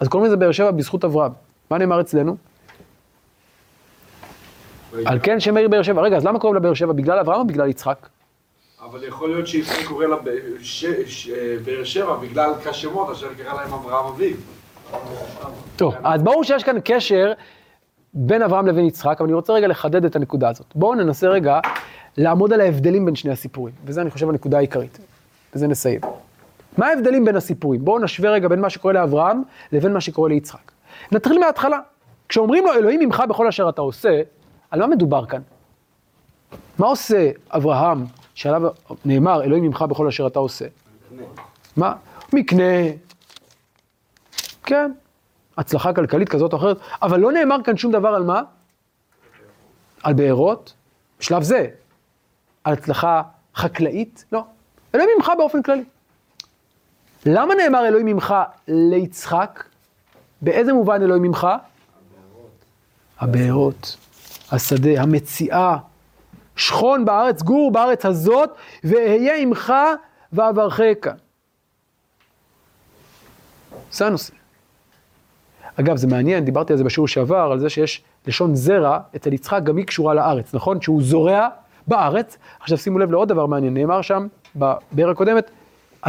אז 0.00 0.08
קוראים 0.08 0.26
לזה 0.26 0.36
באר 0.36 0.52
שבע 0.52 0.70
בזכות 0.70 1.04
אברהם. 1.04 1.32
מה 1.70 1.78
נאמר 1.78 2.00
אצלנו? 2.00 2.36
על 5.04 5.18
כן 5.22 5.40
שם 5.40 5.56
העיר 5.56 5.68
באר 5.68 5.82
שבע. 5.82 6.02
רגע, 6.02 6.16
אז 6.16 6.24
למה 6.24 6.38
קוראים 6.38 6.54
לה 6.54 6.60
באר 6.60 6.74
שבע? 6.74 6.92
בגלל 6.92 7.18
אברהם 7.18 7.40
או 7.40 7.46
בגלל 7.46 7.68
יצחק? 7.68 8.08
אבל 8.84 9.04
יכול 9.04 9.28
להיות 9.28 9.46
שיצחק 9.46 9.84
קורא 9.84 10.06
לה 10.06 10.16
באר 11.64 11.84
שבע 11.84 12.16
בגלל 12.16 12.52
כשמות 12.64 13.10
אשר 13.10 13.34
קרא 13.34 13.54
להם 13.54 13.72
אברהם 13.72 14.06
אביו. 14.06 14.36
טוב, 15.76 15.94
אז 16.04 16.22
ברור 16.22 16.44
שיש 16.44 16.64
כאן 16.64 16.76
קשר 16.84 17.32
בין 18.14 18.42
אברהם 18.42 18.66
לבין 18.66 18.84
יצחק, 18.84 19.16
אבל 19.18 19.24
אני 19.24 19.34
רוצה 19.34 19.52
רגע 19.52 19.66
לחדד 19.66 20.04
את 20.04 20.16
הנקודה 20.16 20.48
הזאת. 20.48 20.66
בואו 20.74 20.94
ננסה 20.94 21.28
רגע 21.28 21.60
לעמוד 22.16 22.52
על 22.52 22.60
ההבדלים 22.60 23.04
בין 23.04 23.14
שני 23.14 23.32
הסיפורים, 23.32 23.74
וזה 23.84 24.00
אני 24.00 24.10
חושב 24.10 24.28
הנקודה 24.28 24.56
העיקרית, 24.56 24.98
וזה 25.54 25.66
נסיים. 25.66 26.00
מה 26.78 26.86
ההבדלים 26.86 27.24
בין 27.24 27.36
הסיפורים? 27.36 27.84
בואו 27.84 27.98
נשווה 27.98 28.30
רגע 28.30 28.48
בין 28.48 28.60
מה 28.60 28.70
שקורה 28.70 28.94
לאברהם 28.94 29.42
לבין 29.72 29.92
מה 29.92 30.00
שקורה 30.00 30.28
ליצחק. 30.28 30.72
נתחיל 31.12 31.38
מההתחלה. 31.38 31.78
כשאומרים 32.28 32.64
לו 32.66 32.72
אלוהים 32.72 33.00
עמך 33.00 33.22
בכל 33.28 33.46
אשר 33.46 33.68
אתה 33.68 33.80
עושה, 33.80 34.22
על 34.70 34.80
מה 34.80 34.86
מדובר 34.86 35.26
כאן? 35.26 35.40
מה 36.78 36.86
עושה 36.86 37.30
אברהם, 37.50 38.04
שעליו 38.34 38.62
נאמר 39.04 39.42
אלוהים 39.42 39.64
עמך 39.64 39.82
בכל 39.82 40.06
אשר 40.06 40.26
אתה 40.26 40.38
עושה? 40.38 40.64
מה? 41.76 41.94
מקנה, 42.32 42.62
כן, 44.62 44.92
הצלחה 45.58 45.92
כלכלית 45.92 46.28
כזאת 46.28 46.52
או 46.52 46.58
אחרת, 46.58 46.78
אבל 47.02 47.20
לא 47.20 47.32
נאמר 47.32 47.56
כאן 47.64 47.76
שום 47.76 47.92
דבר 47.92 48.08
על 48.08 48.22
מה? 48.22 48.42
על 50.02 50.14
בארות, 50.14 50.74
בשלב 51.20 51.42
זה, 51.42 51.66
על 52.64 52.72
הצלחה 52.72 53.22
חקלאית? 53.54 54.24
לא. 54.32 54.44
אלוהים 54.94 55.10
ממך 55.16 55.32
באופן 55.38 55.62
כללי. 55.62 55.84
למה 57.26 57.54
נאמר 57.54 57.88
אלוהים 57.88 58.06
ממך 58.06 58.34
ליצחק? 58.68 59.64
באיזה 60.42 60.72
מובן 60.72 61.02
אלוהים 61.02 61.22
ממך? 61.22 61.46
הבארות, 63.20 63.96
השדה, 64.50 65.02
המציאה. 65.02 65.76
שכון 66.56 67.04
בארץ, 67.04 67.42
גור 67.42 67.72
בארץ 67.72 68.06
הזאת, 68.06 68.50
ואהיה 68.84 69.36
עמך 69.36 69.72
ואברכך. 70.32 71.10
זה 73.92 74.06
הנושא. 74.06 74.32
אגב, 75.80 75.96
זה 75.96 76.06
מעניין, 76.06 76.44
דיברתי 76.44 76.72
על 76.72 76.78
זה 76.78 76.84
בשיעור 76.84 77.08
שעבר, 77.08 77.48
על 77.52 77.58
זה 77.58 77.70
שיש 77.70 78.02
לשון 78.26 78.54
זרע 78.54 78.98
אצל 79.16 79.32
יצחק, 79.32 79.60
גם 79.62 79.76
היא 79.76 79.86
קשורה 79.86 80.14
לארץ, 80.14 80.54
נכון? 80.54 80.80
שהוא 80.80 81.02
זורע 81.02 81.48
בארץ. 81.86 82.36
עכשיו 82.60 82.78
שימו 82.78 82.98
לב 82.98 83.10
לעוד 83.10 83.28
דבר 83.28 83.46
מעניין, 83.46 83.74
נאמר 83.74 84.02
שם, 84.02 84.26
בבאר 84.56 85.10
הקודמת, 85.10 85.50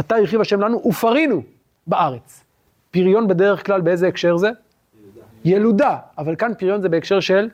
אתה 0.00 0.16
הרחיב 0.16 0.40
השם 0.40 0.60
לנו 0.60 0.82
ופרינו 0.88 1.42
בארץ. 1.86 2.44
פריון 2.90 3.28
בדרך 3.28 3.66
כלל 3.66 3.80
באיזה 3.80 4.08
הקשר 4.08 4.36
זה? 4.36 4.50
ילודה. 4.50 5.20
ילודה, 5.44 5.96
אבל 6.18 6.36
כאן 6.36 6.52
פריון 6.58 6.82
זה 6.82 6.88
בהקשר 6.88 7.20
של 7.20 7.48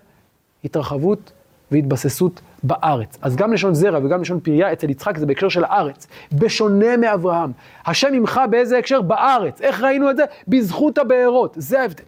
התרחבות 0.64 1.32
והתבססות 1.70 2.40
בארץ. 2.62 3.18
אז 3.22 3.36
גם 3.36 3.52
לשון 3.52 3.74
זרע 3.74 3.98
וגם 4.04 4.20
לשון 4.20 4.40
פריה 4.40 4.72
אצל 4.72 4.90
יצחק 4.90 5.18
זה 5.18 5.26
בהקשר 5.26 5.48
של 5.48 5.64
הארץ, 5.64 6.06
בשונה 6.32 6.96
מאברהם. 6.96 7.52
השם 7.86 8.08
עמך 8.14 8.40
באיזה 8.50 8.78
הקשר? 8.78 9.00
בארץ. 9.00 9.60
איך 9.60 9.80
ראינו 9.80 10.10
את 10.10 10.16
זה? 10.16 10.24
בזכות 10.48 10.98
הבארות, 10.98 11.54
זה 11.58 11.80
ההבדל. 11.80 12.04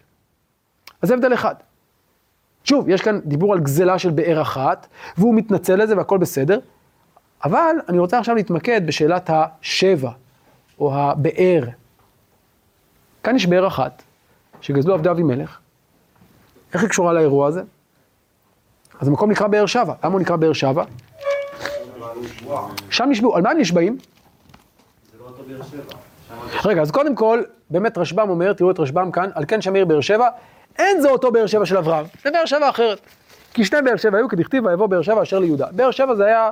אז 1.01 1.07
זה 1.07 1.13
הבדל 1.13 1.33
אחד. 1.33 1.55
שוב, 2.63 2.89
יש 2.89 3.01
כאן 3.01 3.19
דיבור 3.25 3.53
על 3.53 3.59
גזלה 3.59 3.99
של 3.99 4.09
באר 4.09 4.41
אחת, 4.41 4.87
והוא 5.17 5.35
מתנצל 5.35 5.83
לזה 5.83 5.97
והכל 5.97 6.17
בסדר, 6.17 6.59
אבל 7.43 7.75
אני 7.89 7.99
רוצה 7.99 8.19
עכשיו 8.19 8.35
להתמקד 8.35 8.87
בשאלת 8.87 9.29
השבע, 9.33 10.11
או 10.79 10.95
הבאר. 10.95 11.63
כאן 13.23 13.35
יש 13.35 13.45
באר 13.45 13.67
אחת, 13.67 14.03
שגזלו 14.61 14.93
עבדי 14.93 15.09
אבימלך. 15.09 15.59
איך 16.73 16.81
היא 16.81 16.89
קשורה 16.89 17.13
לאירוע 17.13 17.47
הזה? 17.47 17.61
אז 18.99 19.07
המקום 19.07 19.31
נקרא 19.31 19.47
באר 19.47 19.65
שבע. 19.65 19.93
למה 20.03 20.13
הוא 20.13 20.21
נקרא 20.21 20.35
באר 20.35 20.53
שבע? 20.53 20.83
שם 22.89 23.05
נשבעו. 23.09 23.35
על 23.35 23.41
מה 23.41 23.49
הם 23.49 23.57
נשבעים? 23.57 23.97
רגע, 26.65 26.81
אז 26.81 26.91
קודם 26.91 27.15
כל, 27.15 27.43
באמת 27.69 27.97
רשב"ם 27.97 28.29
אומר, 28.29 28.53
תראו 28.53 28.71
את 28.71 28.79
רשב"ם 28.79 29.11
כאן, 29.11 29.29
על 29.33 29.43
כן 29.47 29.61
שמיר 29.61 29.85
באר 29.85 30.01
שבע, 30.01 30.29
אין 30.79 31.01
זה 31.01 31.09
אותו 31.09 31.31
באר 31.31 31.47
שבע 31.47 31.65
של 31.65 31.77
אברהם, 31.77 32.05
זה 32.23 32.31
באר 32.31 32.45
שבע 32.45 32.69
אחרת. 32.69 32.99
כי 33.53 33.65
שני 33.65 33.81
באר 33.81 33.95
שבע 33.95 34.17
היו 34.17 34.29
כדכתיב 34.29 34.65
ויבוא 34.65 34.87
באר 34.87 35.01
שבע 35.01 35.21
אשר 35.21 35.39
ליהודה. 35.39 35.67
באר 35.71 35.91
שבע 35.91 36.15
זה 36.15 36.25
היה 36.25 36.49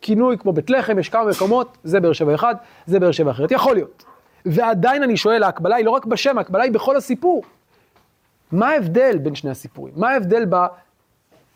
כינוי 0.00 0.38
כמו 0.38 0.52
בית 0.52 0.70
לחם, 0.70 0.98
יש 0.98 1.08
כמה 1.08 1.30
מקומות, 1.30 1.78
זה 1.84 2.00
באר 2.00 2.12
שבע 2.12 2.34
אחד, 2.34 2.54
זה 2.86 3.00
באר 3.00 3.12
שבע 3.12 3.30
אחרת. 3.30 3.50
יכול 3.50 3.74
להיות. 3.74 4.04
ועדיין 4.46 5.02
אני 5.02 5.16
שואל, 5.16 5.42
ההקבלה 5.42 5.76
היא 5.76 5.84
לא 5.84 5.90
רק 5.90 6.04
בשם, 6.04 6.38
ההקבלה 6.38 6.64
היא 6.64 6.72
בכל 6.72 6.96
הסיפור. 6.96 7.42
מה 8.52 8.68
ההבדל 8.68 9.18
בין 9.18 9.34
שני 9.34 9.50
הסיפורים? 9.50 9.94
מה 9.96 10.10
ההבדל 10.10 10.44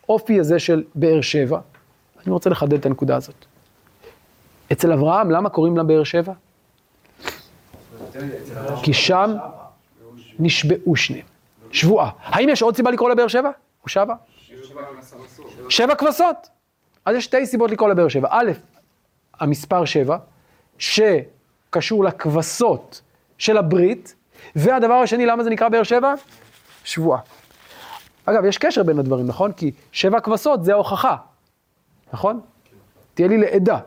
באופי 0.07 0.41
הזה 0.41 0.59
של 0.59 0.85
באר 0.95 1.21
שבע? 1.21 1.61
אני 2.25 2.33
רוצה 2.33 2.51
לחדד 2.51 2.73
את 2.73 2.87
הנקודה 2.87 3.17
הזאת. 3.17 3.35
אצל 4.73 4.93
אברהם, 4.93 5.31
למה 5.31 5.49
קוראים 5.49 5.77
לה 5.77 5.83
באר 5.83 6.05
שבע? 6.05 6.33
כי 8.83 8.93
שם 8.93 9.35
נשבעו 10.39 10.97
שניהם. 10.97 11.27
שבועה. 11.73 12.11
האם 12.23 12.49
יש 12.49 12.63
עוד 12.63 12.77
סיבה 12.77 12.91
לקרוא 12.91 13.09
לה 13.09 13.15
באר 13.15 13.29
שבע? 13.29 13.51
או 13.85 13.89
שבע? 13.89 14.15
שבע 15.69 15.95
כבשות. 15.95 16.49
אז 17.05 17.17
יש 17.17 17.25
שתי 17.25 17.47
סיבות 17.47 17.71
לקרוא 17.71 17.89
לה 17.89 17.95
באר 17.95 18.09
שבע. 18.09 18.29
א', 18.31 18.51
המספר 19.41 19.85
שבע, 19.85 20.17
שקשור 20.79 22.05
לכבשות 22.05 23.03
של 23.39 23.57
הברית, 23.57 24.15
והדבר 24.57 24.95
השני, 24.95 25.27
למה 25.27 25.45
זה 25.45 25.51
נקרא 25.51 25.69
באר 25.69 25.83
שבע? 25.83 26.15
שבועה. 26.85 27.21
אגב, 28.25 28.45
יש 28.45 28.59
קשר 28.59 28.83
בין 28.83 28.99
הדברים, 28.99 29.27
נכון? 29.27 29.53
כי 29.53 29.71
שבע 29.93 30.21
כבשות 30.21 30.65
זה 30.65 30.73
ההוכחה, 30.73 31.17
נכון? 32.13 32.41
תהיה 33.15 33.29
לי 33.29 33.39
לעדה. 33.39 33.79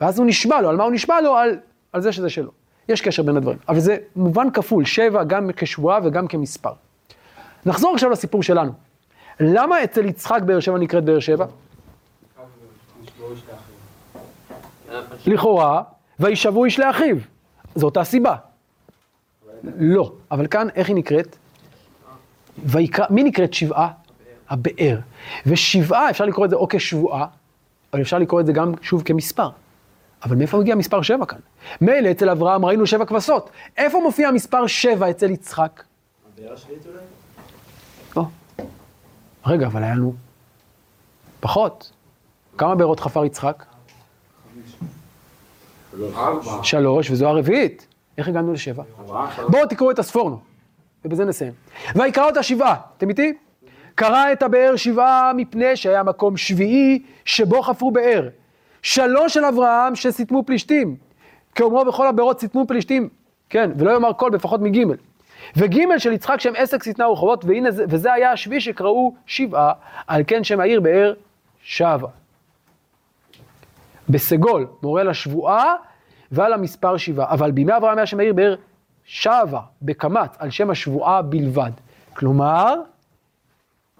ואז 0.00 0.18
הוא 0.18 0.26
נשבע 0.26 0.60
לו, 0.60 0.68
על 0.68 0.76
מה 0.76 0.84
הוא 0.84 0.92
נשבע 0.92 1.20
לו? 1.20 1.36
על, 1.36 1.58
על 1.92 2.02
זה 2.02 2.12
שזה 2.12 2.30
שלו. 2.30 2.50
יש 2.88 3.00
קשר 3.00 3.22
בין 3.22 3.36
הדברים. 3.36 3.58
אבל 3.68 3.80
זה 3.80 3.96
מובן 4.16 4.50
כפול, 4.50 4.84
שבע 4.84 5.24
גם 5.24 5.50
כשבועה 5.56 6.00
וגם 6.04 6.28
כמספר. 6.28 6.72
נחזור 7.66 7.94
עכשיו 7.94 8.10
לסיפור 8.10 8.42
שלנו. 8.42 8.72
למה 9.40 9.84
אצל 9.84 10.04
יצחק 10.04 10.42
באר 10.42 10.60
שבע 10.60 10.78
נקראת 10.78 11.04
באר 11.04 11.18
שבע? 11.18 11.46
לכאורה, 15.26 15.82
וישבו 16.20 16.64
איש 16.64 16.78
לאחיו. 16.78 17.16
זו 17.74 17.86
אותה 17.86 18.04
סיבה. 18.04 18.36
לא, 19.78 20.12
אבל 20.30 20.46
כאן 20.46 20.68
איך 20.74 20.88
היא 20.88 20.96
נקראת? 20.96 21.36
ויקרא, 22.64 23.06
מי 23.10 23.22
נקראת 23.22 23.54
שבעה? 23.54 23.90
הבאר. 24.48 24.98
ושבעה, 25.46 26.10
אפשר 26.10 26.24
לקרוא 26.24 26.44
את 26.44 26.50
זה 26.50 26.56
או 26.56 26.66
כשבועה, 26.70 27.26
אבל 27.92 28.02
אפשר 28.02 28.18
לקרוא 28.18 28.40
את 28.40 28.46
זה 28.46 28.52
גם, 28.52 28.72
שוב, 28.82 29.02
כמספר. 29.02 29.50
אבל 30.24 30.36
מאיפה 30.36 30.58
מגיע 30.58 30.74
מספר 30.74 31.02
שבע 31.02 31.26
כאן? 31.26 31.38
מילא 31.80 32.10
אצל 32.10 32.30
אברהם 32.30 32.64
ראינו 32.64 32.86
שבע 32.86 33.04
כבשות. 33.04 33.50
איפה 33.76 34.00
מופיע 34.00 34.30
מספר 34.30 34.66
שבע 34.66 35.10
אצל 35.10 35.30
יצחק? 35.30 35.82
הבאר 36.34 36.52
השביעית 36.52 36.86
אולי? 36.86 36.98
לא. 38.16 38.24
רגע, 39.46 39.66
אבל 39.66 39.82
היה 39.82 39.94
לנו 39.94 40.14
פחות. 41.40 41.90
כמה 42.58 42.74
בארות 42.74 43.00
חפר 43.00 43.24
יצחק? 43.24 43.64
שלוש, 46.62 47.10
וזו 47.10 47.28
הרביעית. 47.28 47.86
איך 48.18 48.28
הגענו 48.28 48.52
לשבע? 48.52 48.82
בואו 49.48 49.66
תקראו 49.68 49.90
את 49.90 49.98
הספורנו, 49.98 50.40
ובזה 51.04 51.24
נסיים. 51.24 51.52
ויקרא 51.94 52.24
אותה 52.24 52.42
שבעה, 52.42 52.74
אתם 52.96 53.08
איתי? 53.08 53.32
קרא 53.94 54.32
את 54.32 54.42
הבאר 54.42 54.76
שבעה 54.76 55.32
מפני 55.36 55.76
שהיה 55.76 56.02
מקום 56.02 56.36
שביעי 56.36 57.02
שבו 57.24 57.62
חפרו 57.62 57.90
באר. 57.90 58.28
שלוש 58.82 59.34
של 59.34 59.44
אברהם 59.44 59.94
שסיתמו 59.94 60.42
פלישתים. 60.46 60.96
כאומרו 61.54 61.84
בכל 61.84 62.06
הבארות 62.06 62.40
סיתמו 62.40 62.66
פלישתים, 62.66 63.08
כן, 63.50 63.70
ולא 63.76 63.90
יאמר 63.90 64.12
כל 64.16 64.30
בפחות 64.30 64.60
מגימל. 64.60 64.96
וגימל 65.56 65.98
של 65.98 66.12
יצחק 66.12 66.40
שם 66.40 66.52
עסק 66.56 66.82
שטנה 66.82 67.08
ורחובות, 67.08 67.44
והנה 67.44 67.68
וזה 67.72 68.12
היה 68.12 68.32
השביעי 68.32 68.60
שקראו 68.60 69.14
שבעה, 69.26 69.72
על 70.06 70.22
כן 70.26 70.44
שם 70.44 70.60
העיר 70.60 70.80
באר 70.80 71.14
שבה. 71.62 72.08
בסגול 74.08 74.66
מורה 74.82 75.04
לשבועה 75.04 75.74
ועל 76.32 76.52
המספר 76.52 76.96
שבעה, 76.96 77.30
אבל 77.30 77.50
בימי 77.50 77.76
אברהם 77.76 77.98
היה 77.98 78.06
שם 78.06 78.20
העיר 78.20 78.32
באר 78.32 78.54
שבה, 79.04 79.60
בקמץ, 79.82 80.36
על 80.38 80.50
שם 80.50 80.70
השבועה 80.70 81.22
בלבד. 81.22 81.70
כלומר, 82.14 82.74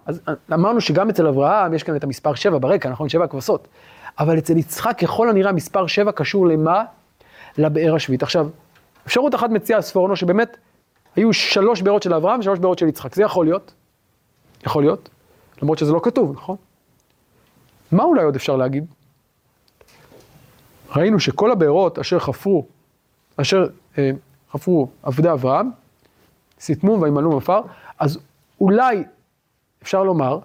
אז 0.05 0.21
אמרנו 0.53 0.81
שגם 0.81 1.09
אצל 1.09 1.27
אברהם 1.27 1.73
יש 1.73 1.83
כאן 1.83 1.95
את 1.95 2.03
המספר 2.03 2.35
שבע 2.35 2.57
ברקע, 2.57 2.89
נכון? 2.89 3.09
שבע 3.09 3.27
כבשות. 3.27 3.67
אבל 4.19 4.37
אצל 4.37 4.57
יצחק 4.57 4.97
ככל 4.99 5.29
הנראה 5.29 5.51
מספר 5.51 5.87
שבע 5.87 6.11
קשור 6.11 6.47
למה? 6.47 6.83
לבאר 7.57 7.95
השביעית. 7.95 8.23
עכשיו, 8.23 8.49
אפשרות 9.07 9.35
אחת 9.35 9.49
מציעה 9.49 9.81
ספורנו 9.81 10.15
שבאמת 10.15 10.57
היו 11.15 11.33
שלוש 11.33 11.81
בארות 11.81 12.03
של 12.03 12.13
אברהם 12.13 12.39
ושלוש 12.39 12.59
בארות 12.59 12.79
של 12.79 12.87
יצחק. 12.87 13.15
זה 13.15 13.23
יכול 13.23 13.45
להיות, 13.45 13.73
יכול 14.65 14.83
להיות, 14.83 15.09
למרות 15.61 15.77
שזה 15.77 15.93
לא 15.93 15.99
כתוב, 16.03 16.31
נכון? 16.31 16.55
מה 17.91 18.03
אולי 18.03 18.23
עוד 18.23 18.35
אפשר 18.35 18.55
להגיד? 18.55 18.85
ראינו 20.95 21.19
שכל 21.19 21.51
הבארות 21.51 21.99
אשר 21.99 22.19
חפרו, 22.19 22.65
אשר 23.37 23.67
אה, 23.97 24.11
חפרו 24.51 24.89
עבדי 25.03 25.31
אברהם, 25.31 25.71
סיתמו 26.59 27.01
וימלאו 27.01 27.37
מפר, 27.37 27.61
אז 27.99 28.19
אולי 28.61 29.03
אפשר 29.83 30.03
לומר 30.03 30.39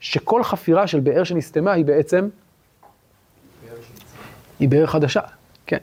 שכל 0.00 0.42
חפירה 0.42 0.86
של 0.86 1.00
באר 1.00 1.24
שנסתמה 1.24 1.72
היא 1.72 1.84
בעצם, 1.84 2.28
היא 4.60 4.68
באר 4.68 4.86
חדשה, 4.86 5.20
כן. 5.66 5.78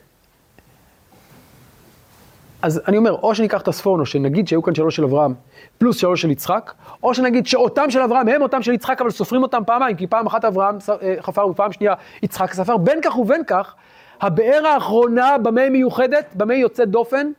אז 2.63 2.81
אני 2.87 2.97
אומר, 2.97 3.11
או 3.11 3.35
שניקח 3.35 3.61
את 3.61 3.67
הספורנו, 3.67 4.05
שנגיד 4.05 4.47
שהיו 4.47 4.63
כאן 4.63 4.75
שלוש 4.75 4.95
של 4.95 5.03
אברהם, 5.03 5.33
פלוס 5.77 5.97
שלוש 5.97 6.21
של 6.21 6.31
יצחק, 6.31 6.73
או 7.03 7.13
שנגיד 7.13 7.47
שאותם 7.47 7.89
של 7.89 8.01
אברהם 8.01 8.27
הם 8.27 8.41
אותם 8.41 8.61
של 8.61 8.73
יצחק, 8.73 9.01
אבל 9.01 9.11
סופרים 9.11 9.43
אותם 9.43 9.61
פעמיים, 9.65 9.95
כי 9.95 10.07
פעם 10.07 10.25
אחת 10.25 10.45
אברהם 10.45 10.77
אה, 11.01 11.15
חפר 11.21 11.47
ופעם 11.47 11.71
שנייה 11.71 11.93
יצחק 12.23 12.53
ספר. 12.53 12.77
בין 12.77 12.99
כך 13.01 13.17
ובין 13.17 13.43
כך, 13.47 13.75
הבאר 14.21 14.67
האחרונה 14.67 15.37
במה 15.37 15.61
היא 15.61 15.69
מיוחדת, 15.69 16.25
במה 16.35 16.53
היא 16.53 16.61
יוצאת 16.61 16.89
דופן, 16.89 17.31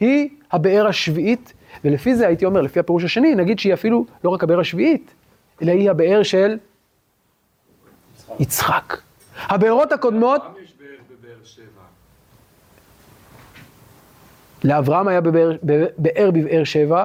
היא 0.00 0.28
הבאר 0.52 0.86
השביעית, 0.86 1.52
ולפי 1.84 2.14
זה 2.14 2.26
הייתי 2.26 2.44
אומר, 2.44 2.60
לפי 2.60 2.80
הפירוש 2.80 3.04
השני, 3.04 3.34
נגיד 3.34 3.58
שהיא 3.58 3.74
אפילו 3.74 4.04
לא 4.24 4.30
רק 4.30 4.42
הבאר 4.42 4.60
השביעית, 4.60 5.14
אלא 5.62 5.72
היא 5.72 5.90
הבאר 5.90 6.22
של 6.22 6.58
יצחק. 8.40 8.96
הבארות 9.38 9.92
הקודמות, 9.92 10.42
פעם 10.42 10.52
יש 10.64 10.74
באר 10.78 10.86
בבאר 11.10 11.44
שבע. 11.44 11.64
לאברהם 14.64 15.08
היה 15.08 15.20
בבאר, 15.20 15.56
באר 15.98 16.30
בבאר 16.34 16.64
שבע, 16.64 17.04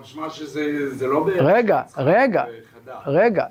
משמע 0.00 0.30
שזה 0.30 0.60
זה 0.94 1.06
לא 1.06 1.24
באר. 1.24 1.46
רגע, 1.46 1.82
רגע. 1.96 2.44
רגע. 3.06 3.46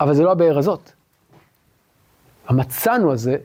אבל 0.00 0.14
זה 0.14 0.22
לא 0.22 0.32
הבאר 0.32 0.58
הזאת. 0.58 0.90
המצאנו 2.48 3.12
הזה, 3.12 3.36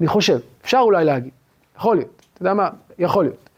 אני 0.00 0.08
חושב, 0.08 0.38
אפשר 0.64 0.78
אולי 0.78 1.04
להגיד, 1.04 1.30
יכול 1.76 1.96
להיות, 1.96 2.22
אתה 2.34 2.42
יודע 2.42 2.54
מה, 2.54 2.70
יכול 2.98 3.24
להיות. 3.24 3.48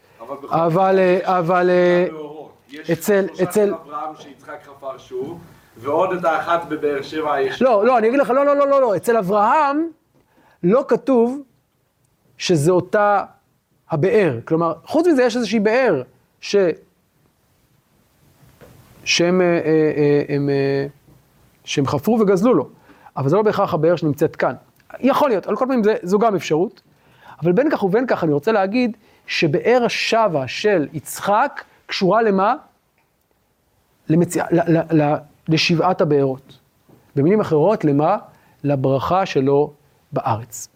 אבל 0.51 0.99
אבל, 1.23 1.69
אה, 1.69 2.07
אה, 2.09 2.93
אצל- 2.93 3.25
אצל- 3.43 3.73
אברהם 3.73 4.15
שיצחק 4.19 4.57
חפר 4.63 4.97
שוב, 4.97 5.39
ועוד 5.77 6.13
את 6.13 6.25
האחת 6.25 6.61
בבאר 6.69 7.01
שבע 7.01 7.41
יש... 7.41 7.61
לא, 7.61 7.85
לא, 7.85 7.97
אני 7.97 8.07
אגיד 8.07 8.19
לך, 8.19 8.29
לא, 8.29 8.45
לא, 8.45 8.55
לא, 8.55 8.67
לא, 8.67 8.81
לא, 8.81 8.95
אצל 8.95 9.17
אברהם 9.17 9.87
לא 10.63 10.85
כתוב 10.87 11.41
שזה 12.37 12.71
אותה 12.71 13.23
הבאר. 13.91 14.39
כלומר, 14.45 14.73
חוץ 14.85 15.07
מזה 15.07 15.23
יש 15.23 15.35
איזושהי 15.35 15.59
באר 15.59 16.01
ש... 16.41 16.55
שהם, 19.03 19.41
אה, 19.41 19.45
אה, 19.45 19.91
אה, 19.97 20.35
הם, 20.35 20.49
שהם 21.63 21.87
חפרו 21.87 22.19
וגזלו 22.19 22.53
לו, 22.53 22.69
אבל 23.17 23.29
זה 23.29 23.35
לא 23.35 23.41
בהכרח 23.41 23.73
הבאר 23.73 23.95
שנמצאת 23.95 24.35
כאן. 24.35 24.53
יכול 24.99 25.29
להיות, 25.29 25.47
על 25.47 25.55
כל 25.55 25.65
פנים 25.67 25.83
זה, 25.83 25.95
זו 26.03 26.19
גם 26.19 26.35
אפשרות, 26.35 26.81
אבל 27.43 27.51
בין 27.51 27.71
כך 27.71 27.83
ובין 27.83 28.07
כך 28.07 28.23
אני 28.23 28.33
רוצה 28.33 28.51
להגיד 28.51 28.97
שבאר 29.27 29.81
השבה 29.85 30.47
של 30.47 30.87
יצחק 30.93 31.63
קשורה 31.85 32.21
למה? 32.21 32.55
למציא... 34.09 34.43
ל, 34.51 34.77
ל, 34.77 35.01
ל, 35.01 35.15
לשבעת 35.49 36.01
הבארות. 36.01 36.59
במילים 37.15 37.41
אחרות, 37.41 37.85
למה? 37.85 38.17
לברכה 38.63 39.25
שלו 39.25 39.73
בארץ. 40.11 40.67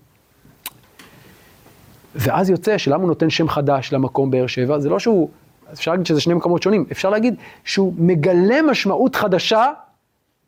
ואז 2.16 2.50
יוצא 2.50 2.78
שלמה 2.78 3.02
הוא 3.02 3.08
נותן 3.08 3.30
שם 3.30 3.50
חדש 3.50 3.94
למקום 3.94 4.32
באר 4.32 4.48
שבע, 4.48 4.80
זה 4.80 4.90
לא 4.90 5.00
שהוא, 5.00 5.30
אפשר 5.74 5.92
להגיד 5.92 6.06
שזה 6.06 6.22
שני 6.22 6.34
מקומות 6.34 6.64
שונים, 6.64 6.86
אפשר 6.92 7.10
להגיד 7.10 7.36
שהוא 7.64 7.94
מגלה 7.98 8.62
משמעות 8.62 9.16
חדשה 9.16 9.66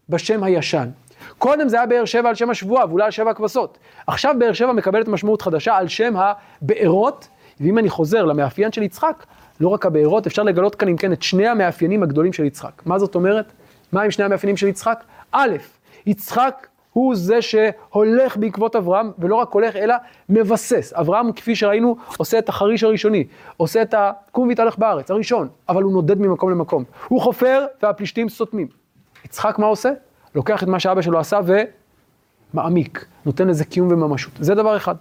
בשם 0.10 0.44
הישן. 0.44 0.90
קודם 1.38 1.70
זה 1.70 1.78
היה 1.78 1.86
באר 1.86 2.06
שבע 2.06 2.30
על 2.30 2.36
שם 2.36 2.50
השבועה, 2.50 2.86
ואולי 2.90 3.06
על 3.06 3.12
שבע 3.12 3.32
הכבשות. 3.32 3.78
עכשיו 4.08 4.36
באר 4.40 4.54
שבע 4.54 4.72
מקבלת 4.72 5.08
משמעות 5.08 5.42
חדשה 5.42 5.76
על 5.76 5.88
שם 5.88 6.14
הבארות, 6.18 7.28
ואם 7.62 7.78
אני 7.78 7.90
חוזר 7.90 8.26
למאפיין 8.26 8.72
של 8.72 8.84
יצחק, 8.84 9.26
לא 9.60 9.68
רק 9.68 9.86
הבארות, 9.86 10.28
אפשר 10.28 10.44
לגלות 10.44 10.76
כאן 10.76 10.88
אם 10.88 10.98
כן 10.98 11.14
את 11.14 11.22
שני 11.22 11.48
המאפיינים 11.48 12.04
הגדולים 12.04 12.34
של 12.34 12.44
יצחק. 12.46 12.82
מה 12.86 13.00
זאת 13.00 13.16
אומרת? 13.16 13.52
מה 13.92 14.02
עם 14.02 14.12
שני 14.12 14.26
המאפיינים 14.26 14.58
של 14.58 14.68
יצחק? 14.68 15.04
א', 15.32 15.52
יצחק 16.06 16.68
הוא 16.94 17.16
זה 17.16 17.42
שהולך 17.42 18.38
בעקבות 18.38 18.76
אברהם, 18.76 19.12
ולא 19.20 19.36
רק 19.36 19.52
הולך, 19.52 19.76
אלא 19.76 19.96
מבסס. 20.30 20.94
אברהם, 20.96 21.32
כפי 21.32 21.56
שראינו, 21.56 21.96
עושה 22.18 22.40
את 22.40 22.50
החריש 22.50 22.84
הראשוני, 22.84 23.24
עושה 23.58 23.82
את 23.82 23.94
הקום 23.98 24.48
והתהלך 24.48 24.78
בארץ, 24.78 25.12
הראשון, 25.12 25.48
אבל 25.70 25.84
הוא 25.84 25.94
נודד 25.94 26.20
ממקום 26.20 26.52
למקום. 26.52 26.84
הוא 27.08 27.22
חופר 27.22 27.66
והפלישתים 27.84 28.30
סותמים. 28.30 28.68
יצחק 29.26 29.60
מה 29.60 29.66
עושה? 29.66 29.92
לוקח 30.36 30.64
את 30.64 30.68
מה 30.68 30.80
שאבא 30.80 31.02
שלו 31.02 31.20
עשה 31.20 31.40
ומעמיק, 32.54 33.06
נותן 33.26 33.48
לזה 33.48 33.66
קיום 33.66 33.88
וממשות. 33.92 34.34
זה 34.40 34.56
דבר 34.56 34.78
אחד. 34.78 34.96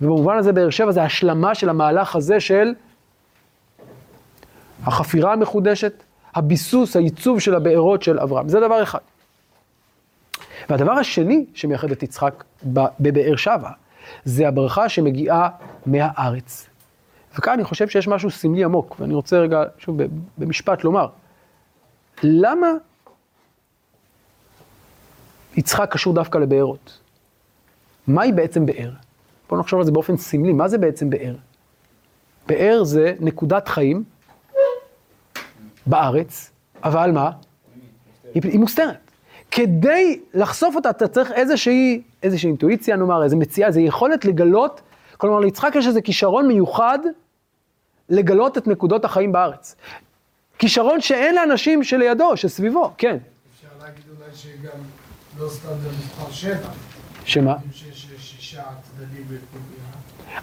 ובמובן 0.00 0.36
הזה 0.36 0.52
באר 0.52 0.70
שבע 0.70 0.92
זה 0.92 1.02
השלמה 1.02 1.54
של 1.54 1.68
המהלך 1.68 2.16
הזה 2.16 2.40
של 2.40 2.74
החפירה 4.86 5.32
המחודשת, 5.32 6.02
הביסוס, 6.34 6.96
הייצוב 6.96 7.40
של 7.40 7.54
הבארות 7.54 8.02
של 8.02 8.18
אברהם. 8.18 8.48
זה 8.48 8.60
דבר 8.60 8.82
אחד. 8.82 8.98
והדבר 10.68 10.92
השני 10.92 11.46
שמייחד 11.54 11.90
את 11.90 12.02
יצחק 12.02 12.44
בבאר 13.00 13.36
שבע, 13.36 13.70
זה 14.24 14.48
הברכה 14.48 14.88
שמגיעה 14.88 15.48
מהארץ. 15.86 16.68
וכאן 17.38 17.52
אני 17.52 17.64
חושב 17.64 17.88
שיש 17.88 18.08
משהו 18.08 18.30
סמלי 18.30 18.64
עמוק, 18.64 18.96
ואני 19.00 19.14
רוצה 19.14 19.38
רגע, 19.38 19.62
שוב, 19.78 19.96
במשפט 20.38 20.84
לומר, 20.84 21.06
למה 22.22 22.68
יצחק 25.56 25.92
קשור 25.92 26.14
דווקא 26.14 26.38
לבארות? 26.38 27.00
מהי 28.06 28.32
בעצם 28.32 28.66
באר? 28.66 28.90
בואו 29.48 29.60
נחשוב 29.60 29.78
על 29.78 29.86
זה 29.86 29.92
באופן 29.92 30.16
סמלי, 30.16 30.52
מה 30.52 30.68
זה 30.68 30.78
בעצם 30.78 31.10
באר? 31.10 31.34
באר 32.46 32.84
זה 32.84 33.14
נקודת 33.20 33.68
חיים 33.68 34.04
בארץ, 35.86 36.50
אבל 36.84 37.10
מה? 37.10 37.30
היא, 38.34 38.42
היא 38.44 38.60
מוסתרת. 38.60 39.03
כדי 39.54 40.20
לחשוף 40.34 40.76
אותה, 40.76 40.90
אתה 40.90 41.08
צריך 41.08 41.32
איזושהי, 41.32 42.02
איזושהי 42.22 42.48
אינטואיציה, 42.48 42.96
נאמר, 42.96 43.24
איזו 43.24 43.36
מציאה, 43.36 43.68
איזו 43.68 43.80
יכולת 43.80 44.24
לגלות, 44.24 44.80
כלומר, 45.16 45.40
ליצחק 45.40 45.74
יש 45.74 45.86
איזה 45.86 46.02
כישרון 46.02 46.48
מיוחד 46.48 46.98
לגלות 48.08 48.58
את 48.58 48.66
נקודות 48.66 49.04
החיים 49.04 49.32
בארץ. 49.32 49.76
כישרון 50.58 51.00
שאין 51.00 51.34
לאנשים 51.34 51.84
שלידו, 51.84 52.36
שסביבו, 52.36 52.92
כן. 52.98 53.16
אפשר 53.56 53.68
להגיד 53.80 54.04
אולי 54.18 54.30
שגם 54.34 54.78
לא 55.38 55.48
סתם 55.48 55.68
זה 55.82 55.88
מספר 55.88 56.32
שבע, 56.32 56.68
שמה? 57.24 57.54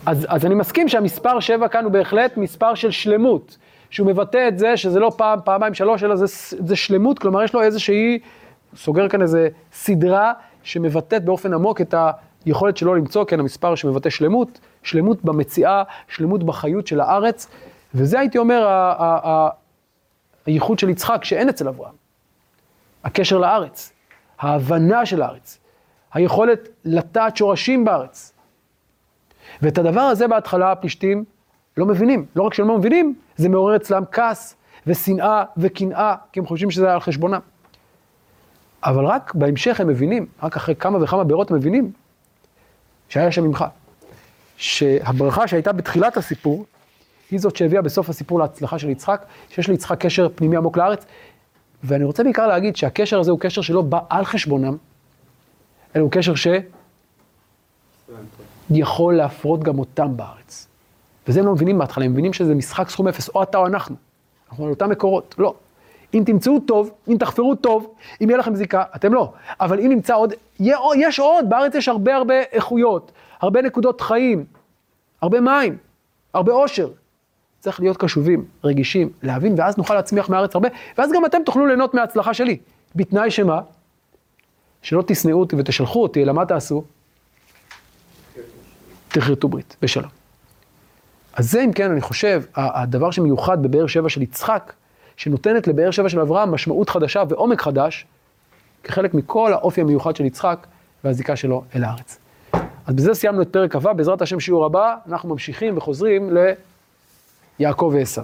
אז, 0.06 0.26
אז 0.30 0.46
אני 0.46 0.56
מסכים 0.56 0.90
שהמספר 0.90 1.40
7 1.40 1.68
כאן 1.68 1.84
הוא 1.84 1.92
בהחלט 1.92 2.38
מספר 2.38 2.76
של 2.76 2.92
שלמות, 2.92 3.58
שהוא 3.90 4.08
מבטא 4.08 4.48
את 4.48 4.60
זה 4.60 4.78
שזה 4.78 5.00
לא 5.00 5.12
פעם, 5.18 5.40
פעמיים, 5.46 5.74
שלוש, 5.74 6.04
אלא 6.04 6.16
זה, 6.16 6.26
זה 6.68 6.76
שלמות, 6.76 7.20
כלומר 7.20 7.44
יש 7.44 7.54
לו 7.54 7.62
איזושהי, 7.62 8.20
סוגר 8.76 9.10
כאן 9.10 9.22
איזה 9.22 9.50
סדרה 9.74 10.34
שמבטאת 10.64 11.26
באופן 11.26 11.54
עמוק 11.54 11.82
את 11.82 11.96
היכולת 12.46 12.78
שלו 12.78 12.96
למצוא, 12.96 13.26
כן, 13.26 13.40
המספר 13.40 13.76
שמבטא 13.76 14.10
שלמות, 14.10 14.60
שלמות 14.84 15.24
במציאה, 15.26 15.84
שלמות 16.08 16.44
בחיות 16.44 16.88
של 16.88 17.00
הארץ, 17.00 17.48
וזה 17.96 18.20
הייתי 18.20 18.38
אומר 18.38 18.68
ה- 18.68 18.94
ה- 19.00 19.30
ה- 19.30 19.50
הייחוד 20.46 20.80
של 20.80 20.90
יצחק 20.90 21.24
שאין 21.24 21.50
אצל 21.50 21.68
אברהם. 21.68 21.94
הקשר 23.04 23.38
לארץ, 23.38 23.94
ההבנה 24.40 25.06
של 25.06 25.22
הארץ, 25.22 25.60
היכולת 26.14 26.70
לטעת 26.86 27.38
שורשים 27.38 27.86
בארץ. 27.86 28.34
ואת 29.62 29.78
הדבר 29.78 30.02
הזה 30.02 30.28
בהתחלה 30.28 30.72
הפלישתים 30.72 31.24
לא 31.78 31.86
מבינים. 31.86 32.26
לא 32.36 32.44
רק 32.44 32.54
שהם 32.54 32.68
לא 32.68 32.78
מבינים, 32.78 33.16
זה 33.36 33.50
מעורר 33.50 33.76
אצלם 33.76 34.04
כעס 34.12 34.56
ושנאה 34.88 35.44
וקנאה, 35.58 36.16
כי 36.32 36.40
הם 36.40 36.46
חושבים 36.46 36.72
שזה 36.72 36.94
על 36.94 37.00
חשבונם. 37.00 37.40
אבל 38.84 39.06
רק 39.06 39.36
בהמשך 39.36 39.80
הם 39.80 39.88
מבינים, 39.88 40.26
רק 40.44 40.56
אחרי 40.56 40.76
כמה 40.76 41.04
וכמה 41.04 41.24
בארות 41.24 41.52
הם 41.52 41.58
מבינים, 41.58 41.92
שהיה 43.10 43.32
שם 43.32 43.44
ממך. 43.44 43.66
שהברכה 44.58 45.48
שהייתה 45.48 45.72
בתחילת 45.72 46.18
הסיפור, 46.18 46.66
היא 47.32 47.40
זאת 47.40 47.56
שהביאה 47.56 47.82
בסוף 47.82 48.10
הסיפור 48.10 48.40
להצלחה 48.40 48.80
של 48.80 48.90
יצחק, 48.90 49.26
שיש 49.50 49.70
ליצחק 49.70 50.06
קשר 50.06 50.28
פנימי 50.36 50.58
עמוק 50.58 50.78
לארץ. 50.78 51.06
ואני 51.84 52.04
רוצה 52.04 52.24
בעיקר 52.24 52.48
להגיד 52.48 52.76
שהקשר 52.76 53.20
הזה 53.20 53.32
הוא 53.32 53.40
קשר 53.40 53.62
שלא 53.62 53.82
בא 53.82 54.00
על 54.10 54.26
חשבונם, 54.26 54.78
אלא 55.96 56.04
הוא 56.04 56.12
קשר 56.12 56.36
ש... 56.36 56.48
יכול 58.70 59.16
להפרות 59.16 59.64
גם 59.64 59.80
אותם 59.80 60.18
בארץ. 60.18 60.68
וזה 61.28 61.40
הם 61.40 61.46
לא 61.46 61.54
מבינים 61.54 61.78
בהתחלה, 61.78 62.06
הם 62.06 62.12
מבינים 62.12 62.34
שזה 62.34 62.56
משחק 62.56 62.90
סכום 62.90 63.08
אפס, 63.08 63.30
או 63.30 63.44
אתה 63.44 63.58
או 63.58 63.68
אנחנו. 63.68 63.96
אנחנו 64.50 64.66
על 64.66 64.70
אותם 64.70 64.90
מקורות, 64.90 65.36
לא. 65.38 65.56
אם 66.14 66.24
תמצאו 66.26 66.60
טוב, 66.60 66.92
אם 67.08 67.18
תחפרו 67.18 67.56
טוב, 67.56 67.94
אם 68.24 68.30
יהיה 68.30 68.40
לכם 68.40 68.56
זיקה, 68.56 68.84
אתם 68.96 69.14
לא. 69.14 69.34
אבל 69.60 69.80
אם 69.80 69.90
נמצא 69.90 70.16
עוד, 70.16 70.34
יש 70.96 71.20
עוד, 71.20 71.50
בארץ 71.50 71.76
יש 71.76 71.88
הרבה 71.88 72.16
הרבה 72.16 72.42
איכויות, 72.52 73.12
הרבה 73.40 73.62
נקודות 73.62 74.02
חיים, 74.02 74.46
הרבה 75.22 75.42
מים, 75.42 75.78
הרבה 76.34 76.54
עושר. 76.54 76.90
צריך 77.60 77.80
להיות 77.80 77.98
קשובים, 77.98 78.46
רגישים, 78.64 79.10
להבין, 79.24 79.54
ואז 79.58 79.78
נוכל 79.78 79.94
להצמיח 79.94 80.30
מהארץ 80.30 80.56
הרבה, 80.56 80.70
ואז 80.98 81.12
גם 81.12 81.26
אתם 81.26 81.38
תוכלו 81.46 81.66
ליהנות 81.66 81.94
מההצלחה 81.94 82.34
שלי. 82.34 82.58
בתנאי 82.96 83.32
שמה? 83.32 83.62
שלא 84.82 85.04
תשנאו 85.08 85.40
אותי 85.40 85.56
ותשלחו 85.60 86.04
אותי, 86.04 86.24
אלא 86.24 86.34
מה 86.34 86.46
תעשו? 86.46 86.84
תכרתו 89.08 89.48
ברית, 89.48 89.76
בשלום. 89.82 90.10
אז 91.34 91.52
זה 91.52 91.64
אם 91.64 91.74
כן, 91.74 91.92
אני 91.92 92.02
חושב, 92.02 92.44
הדבר 92.56 93.12
שמיוחד 93.12 93.64
בבאר 93.64 93.88
שבע 93.88 94.10
של 94.10 94.22
יצחק, 94.22 94.74
שנותנת 95.22 95.68
לבאר 95.68 95.92
שבע 95.92 96.10
של 96.10 96.20
אברהם 96.20 96.52
משמעות 96.52 96.90
חדשה 96.90 97.24
ועומק 97.30 97.62
חדש, 97.62 98.06
כחלק 98.84 99.14
מכל 99.14 99.54
האופי 99.54 99.82
המיוחד 99.82 100.16
של 100.16 100.26
יצחק 100.26 100.68
והזיקה 101.04 101.36
שלו 101.36 101.64
אל 101.76 101.84
הארץ. 101.84 102.20
אז 102.86 102.96
בזה 102.96 103.14
סיימנו 103.14 103.42
את 103.42 103.48
פרק 103.48 103.76
כ"ו, 103.76 103.90
בעזרת 103.96 104.22
השם 104.22 104.40
שיעור 104.40 104.66
הבא, 104.66 104.96
אנחנו 105.08 105.30
ממשיכים 105.30 105.78
וחוזרים 105.78 106.38
ליעקב 107.60 107.92
ועשו. 107.94 108.22